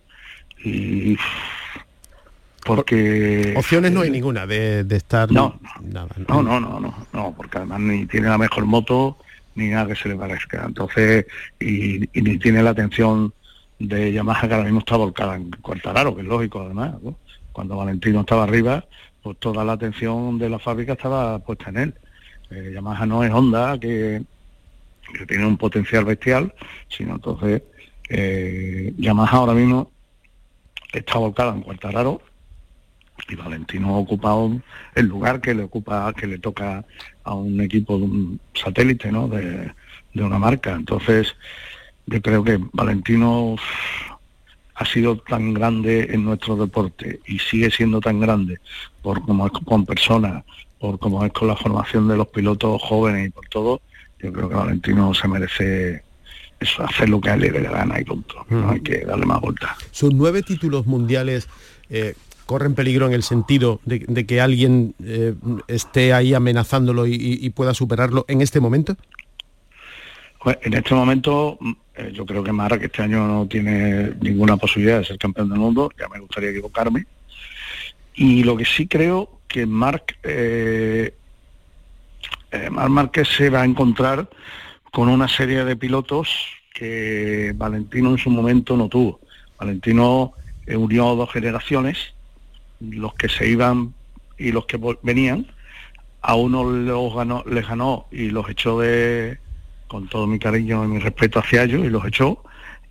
Y 0.63 1.17
porque 2.65 3.53
opciones 3.57 3.91
no 3.91 4.01
hay 4.01 4.12
ninguna 4.12 4.45
de, 4.45 4.85
estar 4.91 5.31
no 5.31 5.59
no, 5.81 6.07
no. 6.27 6.43
no 6.43 6.59
no 6.59 6.95
no 7.13 7.33
porque 7.35 7.57
además 7.57 7.79
ni 7.79 8.05
tiene 8.05 8.27
la 8.27 8.38
mejor 8.38 8.65
moto 8.65 9.17
ni 9.55 9.69
nada 9.69 9.88
que 9.88 9.95
se 9.95 10.09
le 10.09 10.15
parezca. 10.15 10.65
Entonces 10.65 11.25
y, 11.59 12.09
ni 12.13 12.38
tiene 12.38 12.62
la 12.62 12.71
atención 12.71 13.33
de 13.79 14.12
Yamaha 14.12 14.47
que 14.47 14.53
ahora 14.53 14.65
mismo 14.65 14.79
está 14.79 14.97
volcada 14.97 15.35
en 15.35 15.49
Cuartararo 15.49 16.15
que 16.15 16.21
es 16.21 16.27
lógico 16.27 16.62
además 16.62 16.95
cuando 17.53 17.77
Valentino 17.77 18.19
estaba 18.19 18.43
arriba 18.43 18.83
pues 19.30 19.39
toda 19.39 19.63
la 19.63 19.74
atención 19.74 20.39
de 20.39 20.50
la 20.50 20.58
fábrica 20.58 20.94
estaba 20.94 21.38
puesta 21.39 21.70
en 21.70 21.78
él 21.78 21.94
eh, 22.50 22.72
Yamaha 22.74 23.06
no 23.06 23.24
es 23.24 23.32
Honda 23.32 23.78
que, 23.80 24.24
tiene 25.28 25.46
un 25.46 25.58
potencial 25.58 26.04
bestial 26.04 26.52
sino 26.88 27.15
entonces 27.15 27.62
eh, 28.10 28.92
Yamaha 28.98 29.38
ahora 29.38 29.54
mismo 29.54 29.92
está 30.92 31.20
volcada 31.20 31.54
en 31.54 31.62
Cuartararo 31.62 32.22
y 33.28 33.36
Valentino 33.36 33.89
ha 33.89 34.00
ocupado 34.00 34.60
el 34.96 35.06
lugar 35.06 35.42
que 35.42 35.54
le 35.54 35.63
ocupa, 35.63 36.12
que 36.13 36.26
le 36.26 36.39
toca 36.39 36.84
a 37.24 37.34
un 37.36 37.62
equipo 37.62 37.98
de 37.98 38.04
un 38.06 38.39
satélite, 38.54 39.12
¿no? 39.12 39.28
De, 39.28 39.72
una 40.15 40.39
marca. 40.39 40.74
Entonces, 40.74 41.36
yo 42.08 42.22
creo 42.22 42.44
que 42.44 42.60
Valentino 42.74 43.56
ha 44.80 44.86
sido 44.86 45.18
tan 45.18 45.54
grande 45.54 46.08
en 46.10 46.24
nuestro 46.24 46.56
deporte 46.56 47.20
y 47.28 47.38
sigue 47.38 47.70
siendo 47.70 48.00
tan 48.00 48.22
grande 48.22 48.60
por 49.02 49.22
como 49.22 49.46
es 49.46 49.52
con 49.52 49.86
personas, 49.86 50.46
por 50.80 50.98
como 51.00 51.26
es 51.26 51.34
con 51.34 51.50
la 51.50 51.58
formación 51.58 52.08
de 52.08 52.15
los 52.15 52.28
pilotos 52.28 52.82
jóvenes 52.82 53.28
y 53.28 53.30
por 53.30 53.46
todo, 53.48 53.82
yo 54.20 54.32
creo 54.32 54.48
que 54.48 54.56
Valentino 54.56 55.13
se 55.13 55.28
merece 55.28 56.04
eso, 56.62 56.84
hacer 56.84 57.10
lo 57.10 57.20
que 57.20 57.30
a 57.30 57.34
él 57.34 57.42
le 57.42 57.52
dé 57.52 57.60
la 57.60 57.72
gana 57.72 58.00
y 58.00 58.06
punto. 58.06 58.46
No 58.50 58.70
hay 58.70 58.80
que 58.80 59.00
darle 59.00 59.26
más 59.26 59.42
vueltas. 59.42 59.72
Sus 59.92 60.13
nueve 60.13 60.44
títulos 60.44 60.86
mundiales 60.86 61.50
eh, 61.89 62.15
corren 62.46 62.74
peligro 62.74 63.06
en 63.06 63.12
el 63.12 63.24
sentido 63.24 63.82
de, 63.84 64.26
que 64.26 64.39
alguien 64.39 64.96
eh, 65.04 65.36
esté 65.68 66.13
ahí 66.13 66.34
amenazándolo 66.34 67.06
y, 67.06 67.50
pueda 67.50 67.74
superarlo 67.74 68.24
en 68.30 68.42
este 68.42 68.62
momento? 68.62 68.96
Pues 70.41 70.58
en 70.62 70.73
este 70.73 70.95
momento 70.95 71.58
mm, 71.60 71.71
eh, 71.95 72.12
yo 72.13 72.25
creo 72.25 72.43
que 72.43 72.52
Marc 72.52 72.82
este 72.82 73.04
año 73.04 73.28
no 73.28 73.47
tiene 73.47 74.13
ninguna 74.21 74.58
posibilidad 74.58 74.99
de 74.99 75.06
ser 75.06 75.17
campeón 75.17 75.49
del 75.49 75.60
mundo, 75.60 75.91
ya 75.99 76.08
me 76.08 76.19
gustaría 76.19 76.49
equivocarme. 76.49 77.06
Y 78.15 78.43
lo 78.43 78.58
que 78.58 78.65
sí 78.65 78.88
creo 78.88 79.39
que 79.47 79.65
Marc, 79.65 80.17
eh, 80.23 81.13
eh 82.52 82.69
se 83.25 83.49
va 83.49 83.62
a 83.62 83.65
encontrar 83.65 84.30
con 84.91 85.10
una 85.10 85.28
serie 85.28 85.63
de 85.65 85.75
pilotos 85.75 86.30
que 86.73 87.54
Valentino 87.56 88.10
en 88.12 88.17
su 88.17 88.30
momento 88.30 88.75
no 88.78 88.89
tuvo. 88.89 89.19
Valentino 89.58 90.34
unió 90.67 91.15
dos 91.15 91.32
generaciones 91.32 92.13
los 92.80 93.13
que 93.15 93.30
se 93.30 93.47
iban 93.47 93.93
y 94.38 94.52
los 94.52 94.65
que 94.65 94.80
venían, 95.04 95.47
a 96.21 96.36
uno 96.36 96.63
los 96.63 97.13
ganó, 97.13 97.43
les 97.45 97.67
ganó 97.67 98.08
y 98.12 98.30
los 98.30 98.49
echó 98.49 98.80
de, 98.80 99.39
con 99.89 100.08
todo 100.08 100.28
mi 100.28 100.39
cariño 100.39 100.86
y 100.86 100.88
mi 100.88 100.99
respeto 100.99 101.39
hacia 101.39 101.63
ellos, 101.63 101.84
y 101.84 101.89
los 101.89 102.06
echó, 102.06 102.41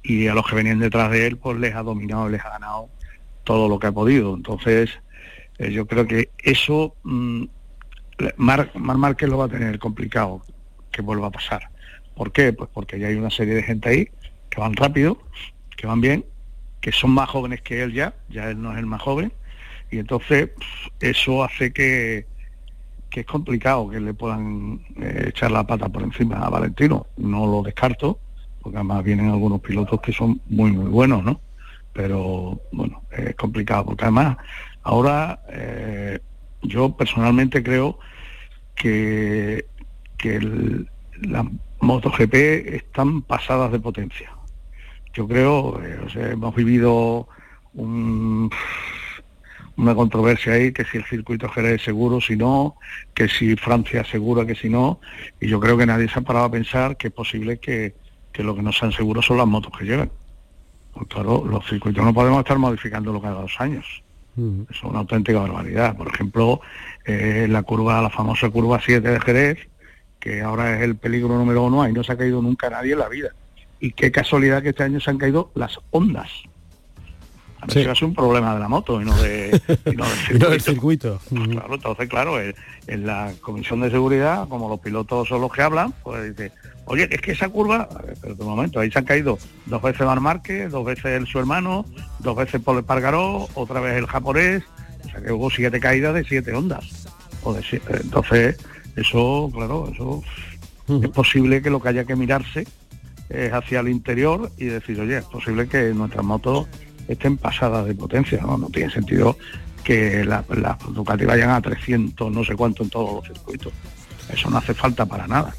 y 0.03 0.27
a 0.27 0.35
los 0.35 0.47
que 0.47 0.57
venían 0.57 0.81
detrás 0.81 1.11
de 1.11 1.27
él, 1.27 1.39
pues 1.39 1.59
les 1.59 1.75
ha 1.75 1.83
dominado, 1.83 2.29
les 2.29 2.45
ha 2.45 2.51
ganado 2.51 2.91
todo 3.45 3.69
lo 3.69 3.79
que 3.79 3.87
ha 3.87 3.93
podido. 3.93 4.35
Entonces, 4.35 4.91
eh, 5.59 5.73
yo 5.73 5.87
creo 5.87 6.07
que 6.07 6.29
eso, 6.39 6.95
mmm, 7.05 7.45
Mar, 8.37 8.71
Márquez 8.75 9.29
lo 9.29 9.39
va 9.39 9.47
a 9.47 9.49
tener 9.49 9.79
complicado 9.79 10.43
que 10.91 11.01
vuelva 11.03 11.29
a 11.29 11.31
pasar. 11.31 11.71
¿Por 12.17 12.33
qué? 12.33 12.53
Pues 12.53 12.69
porque 12.75 12.99
ya 12.99 13.07
hay 13.07 13.15
una 13.15 13.31
serie 13.31 13.55
de 13.55 13.63
gente 13.63 13.89
ahí 13.89 14.09
que 14.51 14.61
van 14.61 14.75
rápido, 14.75 15.19
que 15.77 15.87
van 15.87 16.01
bien, 16.01 16.25
que 16.81 16.91
son 16.91 17.13
más 17.13 17.29
jóvenes 17.29 17.63
que 17.63 17.83
él 17.83 17.93
ya, 17.93 18.15
ya 18.29 18.51
él 18.51 18.61
no 18.61 18.73
es 18.73 18.79
el 18.79 18.87
más 18.87 19.03
joven, 19.03 19.33
y 19.91 19.99
entonces 19.99 20.51
eso 21.01 21.45
hace 21.45 21.73
que, 21.73 22.27
que 23.11 23.21
es 23.21 23.27
complicado 23.27 23.89
que 23.89 24.01
le 24.01 24.15
puedan 24.15 24.81
eh, 24.97 25.27
echar 25.29 25.51
la 25.51 25.67
pata 25.67 25.89
por 25.89 26.03
encima 26.03 26.39
a 26.39 26.51
Valentino. 26.51 27.07
No 27.17 27.47
lo 27.47 27.63
descarto, 27.63 28.19
porque 28.61 28.77
además 28.79 29.05
vienen 29.05 29.31
algunos 29.31 29.61
pilotos 29.61 30.01
que 30.01 30.13
son 30.13 30.41
muy, 30.49 30.73
muy 30.73 30.91
buenos, 30.91 31.25
¿no? 31.25 31.41
Pero 31.93 32.61
bueno, 32.73 33.03
es 33.11 33.35
complicado, 33.35 33.87
porque 33.87 34.05
además 34.05 34.37
ahora 34.83 35.41
eh, 35.51 36.19
yo 36.63 36.97
personalmente 36.97 37.63
creo 37.63 37.99
que, 38.75 39.67
que 40.17 40.41
las 41.23 41.47
MotoGP 41.81 42.35
están 42.35 43.23
pasadas 43.23 43.73
de 43.73 43.81
potencia. 43.81 44.31
Yo 45.15 45.27
creo, 45.27 45.83
eh, 45.83 45.99
o 46.05 46.09
sea, 46.09 46.31
hemos 46.31 46.55
vivido 46.55 47.29
un 47.75 48.51
una 49.79 49.95
controversia 49.95 50.55
ahí, 50.55 50.73
que 50.73 50.85
si 50.85 50.99
el 50.99 51.05
circuito 51.05 51.49
Jerez 51.49 51.77
es 51.77 51.83
seguro, 51.83 52.21
si 52.21 52.37
no, 52.37 52.77
que 53.15 53.29
si 53.29 53.55
Francia 53.57 54.01
es 54.01 54.09
segura, 54.09 54.45
que 54.45 54.57
si 54.57 54.69
no, 54.69 55.01
y 55.41 55.49
yo 55.49 55.61
creo 55.61 55.79
que 55.79 55.87
nadie 55.87 56.09
se 56.09 56.19
ha 56.19 56.23
parado 56.23 56.47
a 56.47 56.51
pensar 56.51 56.97
que 56.97 57.09
es 57.09 57.13
posible 57.13 57.59
que, 57.59 57.95
que 58.33 58.43
lo 58.43 58.55
que 58.57 58.63
no 58.63 58.73
sean 58.73 58.93
seguros 58.93 59.25
son 59.25 59.39
las 59.39 59.47
motos 59.47 59.73
que 59.79 59.85
llevan. 59.85 60.11
Pues 60.93 61.07
claro, 61.07 61.45
los 61.45 61.65
circuitos 61.67 62.05
no 62.05 62.13
podemos 62.13 62.41
estar 62.41 62.59
modificándolo 62.59 63.23
cada 63.23 63.41
dos 63.41 63.55
años. 63.59 64.03
Es 64.71 64.83
una 64.85 65.01
auténtica 65.01 65.41
barbaridad. 65.41 65.97
Por 65.97 66.07
ejemplo, 66.09 66.61
eh, 67.05 67.47
la 67.51 67.65
curva, 67.65 68.01
la 68.01 68.11
famosa 68.11 68.49
curva 68.51 68.81
7 68.85 69.09
de 69.09 69.21
Jerez, 69.21 69.59
que 70.21 70.43
ahora 70.43 70.77
es 70.77 70.83
el 70.83 70.97
peligro 70.97 71.37
número 71.37 71.65
uno, 71.65 71.83
ahí 71.83 71.93
no 71.93 72.05
se 72.05 72.13
ha 72.13 72.17
caído 72.17 72.41
nunca 72.41 72.71
nadie 72.71 72.93
en 72.93 73.01
la 73.01 73.09
vida. 73.09 73.31
Y 73.81 73.93
qué 73.93 74.13
casualidad 74.13 74.63
que 74.63 74.71
este 74.71 74.85
año 74.85 75.01
se 75.01 75.11
han 75.11 75.19
caído 75.19 75.51
las 75.55 75.79
ondas. 75.91 76.31
A 77.61 77.67
ver 77.67 77.85
si 77.85 77.91
es 77.91 78.03
un 78.03 78.15
problema 78.15 78.55
de 78.55 78.61
la 78.61 78.69
moto 78.69 79.01
y 79.03 79.05
no, 79.05 79.17
de, 79.17 79.61
del 80.33 80.61
circuito. 80.61 81.21
Claro, 81.29 81.75
entonces, 81.75 82.09
claro, 82.09 82.41
en, 82.41 83.07
la 83.07 83.33
Comisión 83.41 83.81
de 83.81 83.91
Seguridad, 83.91 84.49
como 84.49 84.69
los 84.69 84.79
pilotos 84.79 85.29
son 85.29 85.41
los 85.41 85.53
que 85.53 85.63
hablan, 85.63 85.93
pues 86.05 86.37
dice, 86.37 86.53
oye, 86.85 87.09
es 87.11 87.21
que 87.21 87.33
esa 87.33 87.49
curva, 87.49 87.89
pero 88.21 88.35
de 88.35 88.45
momento, 88.45 88.79
ahí 88.79 88.91
se 88.91 89.01
han 89.01 89.05
caído 89.05 89.39
dos 89.67 89.83
veces 89.83 90.07
Mar 90.07 90.21
Márquez, 90.21 90.71
dos 90.71 90.85
veces 90.85 91.07
el, 91.07 91.27
su 91.27 91.41
hermano, 91.41 91.85
dos 92.21 92.37
veces 92.37 92.61
Paul 92.63 92.79
Espargaró, 92.79 93.49
otra 93.55 93.81
vez 93.81 93.97
el 93.97 94.07
japonés, 94.07 94.63
o 95.05 95.09
sea 95.09 95.21
que 95.21 95.33
hubo 95.33 95.51
siete 95.51 95.81
caídas 95.81 96.15
de 96.15 96.25
siete 96.25 96.55
ondas. 96.55 97.09
O 97.43 97.53
de 97.53 97.63
entonces, 97.89 98.57
eso, 98.95 99.51
claro, 99.53 99.91
eso 99.93 100.23
es 101.03 101.09
posible 101.11 101.61
que 101.61 101.71
lo 101.71 101.81
que 101.81 101.89
haya 101.89 102.05
que 102.05 102.17
mirarse 102.17 102.67
es 103.29 103.53
hacia 103.53 103.81
el 103.81 103.89
interior 103.89 104.51
y 104.57 104.67
decir, 104.67 105.01
oye, 105.01 105.19
es 105.19 105.25
posible 105.25 105.69
que 105.69 105.93
nuestras 105.93 106.25
motos 106.25 106.67
estén 107.09 107.37
pasadas 107.37 107.87
de 107.87 107.95
potencia, 107.95 108.41
¿no? 108.43 108.59
No 108.59 108.69
tiene 108.69 108.93
sentido 108.93 109.37
que 109.83 110.25
las 110.25 110.49
la 110.51 110.79
Ducati 110.91 111.25
vayan 111.25 111.51
a 111.51 111.61
300, 111.61 112.31
no 112.31 112.45
sé 112.45 112.55
cuánto 112.55 112.83
en 112.83 112.91
todos 112.91 113.15
los 113.15 113.27
circuitos. 113.27 113.73
Eso 114.33 114.51
no 114.51 114.59
hace 114.59 114.75
falta 114.75 115.07
para 115.07 115.27
nada. 115.27 115.55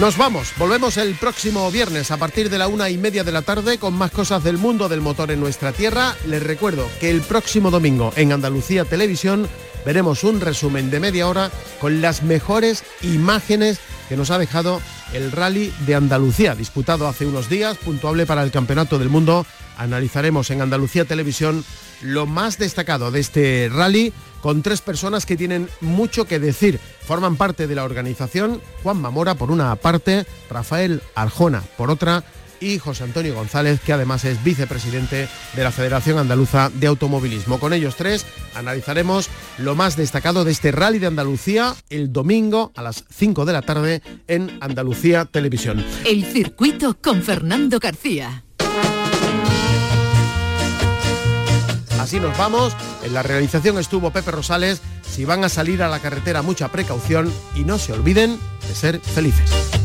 Nos 0.00 0.16
vamos, 0.16 0.54
volvemos 0.56 0.96
el 0.96 1.14
próximo 1.14 1.70
viernes 1.70 2.10
a 2.10 2.16
partir 2.16 2.48
de 2.48 2.56
la 2.56 2.68
una 2.68 2.88
y 2.88 2.96
media 2.96 3.22
de 3.22 3.32
la 3.32 3.42
tarde 3.42 3.76
con 3.76 3.92
más 3.92 4.10
cosas 4.10 4.42
del 4.42 4.56
mundo 4.56 4.88
del 4.88 5.02
motor 5.02 5.30
en 5.30 5.40
nuestra 5.40 5.72
tierra. 5.72 6.16
Les 6.26 6.42
recuerdo 6.42 6.88
que 7.00 7.10
el 7.10 7.20
próximo 7.20 7.70
domingo 7.70 8.10
en 8.16 8.32
Andalucía 8.32 8.86
Televisión 8.86 9.46
veremos 9.84 10.24
un 10.24 10.40
resumen 10.40 10.90
de 10.90 11.00
media 11.00 11.28
hora 11.28 11.50
con 11.82 12.00
las 12.00 12.22
mejores 12.22 12.82
imágenes 13.02 13.78
que 14.08 14.16
nos 14.16 14.30
ha 14.30 14.38
dejado 14.38 14.80
el 15.12 15.32
Rally 15.32 15.70
de 15.84 15.96
Andalucía, 15.96 16.54
disputado 16.54 17.06
hace 17.06 17.26
unos 17.26 17.50
días, 17.50 17.76
puntuable 17.76 18.24
para 18.24 18.42
el 18.42 18.50
Campeonato 18.50 18.98
del 18.98 19.10
Mundo. 19.10 19.44
Analizaremos 19.76 20.50
en 20.50 20.62
Andalucía 20.62 21.04
Televisión 21.04 21.62
lo 22.00 22.24
más 22.24 22.56
destacado 22.56 23.10
de 23.10 23.20
este 23.20 23.68
rally 23.70 24.14
con 24.42 24.62
tres 24.62 24.80
personas 24.80 25.26
que 25.26 25.36
tienen 25.36 25.68
mucho 25.80 26.26
que 26.26 26.38
decir. 26.38 26.80
Forman 27.06 27.36
parte 27.36 27.66
de 27.66 27.74
la 27.74 27.84
organización 27.84 28.60
Juan 28.82 29.00
Mamora 29.00 29.34
por 29.34 29.50
una 29.50 29.74
parte, 29.76 30.26
Rafael 30.48 31.02
Arjona 31.14 31.62
por 31.76 31.90
otra 31.90 32.24
y 32.60 32.78
José 32.78 33.04
Antonio 33.04 33.34
González, 33.34 33.80
que 33.80 33.92
además 33.92 34.24
es 34.24 34.42
vicepresidente 34.44 35.28
de 35.54 35.64
la 35.64 35.72
Federación 35.72 36.18
Andaluza 36.18 36.70
de 36.72 36.86
Automovilismo. 36.86 37.58
Con 37.58 37.72
ellos 37.72 37.96
tres 37.96 38.26
analizaremos 38.54 39.28
lo 39.58 39.74
más 39.74 39.96
destacado 39.96 40.44
de 40.44 40.52
este 40.52 40.70
rally 40.70 40.98
de 40.98 41.06
Andalucía 41.06 41.74
el 41.88 42.12
domingo 42.12 42.72
a 42.76 42.82
las 42.82 43.04
5 43.10 43.44
de 43.44 43.52
la 43.52 43.62
tarde 43.62 44.02
en 44.28 44.58
Andalucía 44.60 45.24
Televisión. 45.24 45.84
El 46.04 46.24
circuito 46.24 46.96
con 47.00 47.22
Fernando 47.22 47.78
García. 47.78 48.44
Así 52.00 52.18
nos 52.18 52.36
vamos. 52.38 52.74
En 53.02 53.12
la 53.12 53.22
realización 53.22 53.78
estuvo 53.78 54.10
Pepe 54.10 54.30
Rosales. 54.30 54.80
Si 55.02 55.26
van 55.26 55.44
a 55.44 55.50
salir 55.50 55.82
a 55.82 55.88
la 55.88 56.00
carretera, 56.00 56.40
mucha 56.40 56.68
precaución 56.68 57.30
y 57.54 57.64
no 57.64 57.78
se 57.78 57.92
olviden 57.92 58.38
de 58.66 58.74
ser 58.74 59.00
felices. 59.00 59.79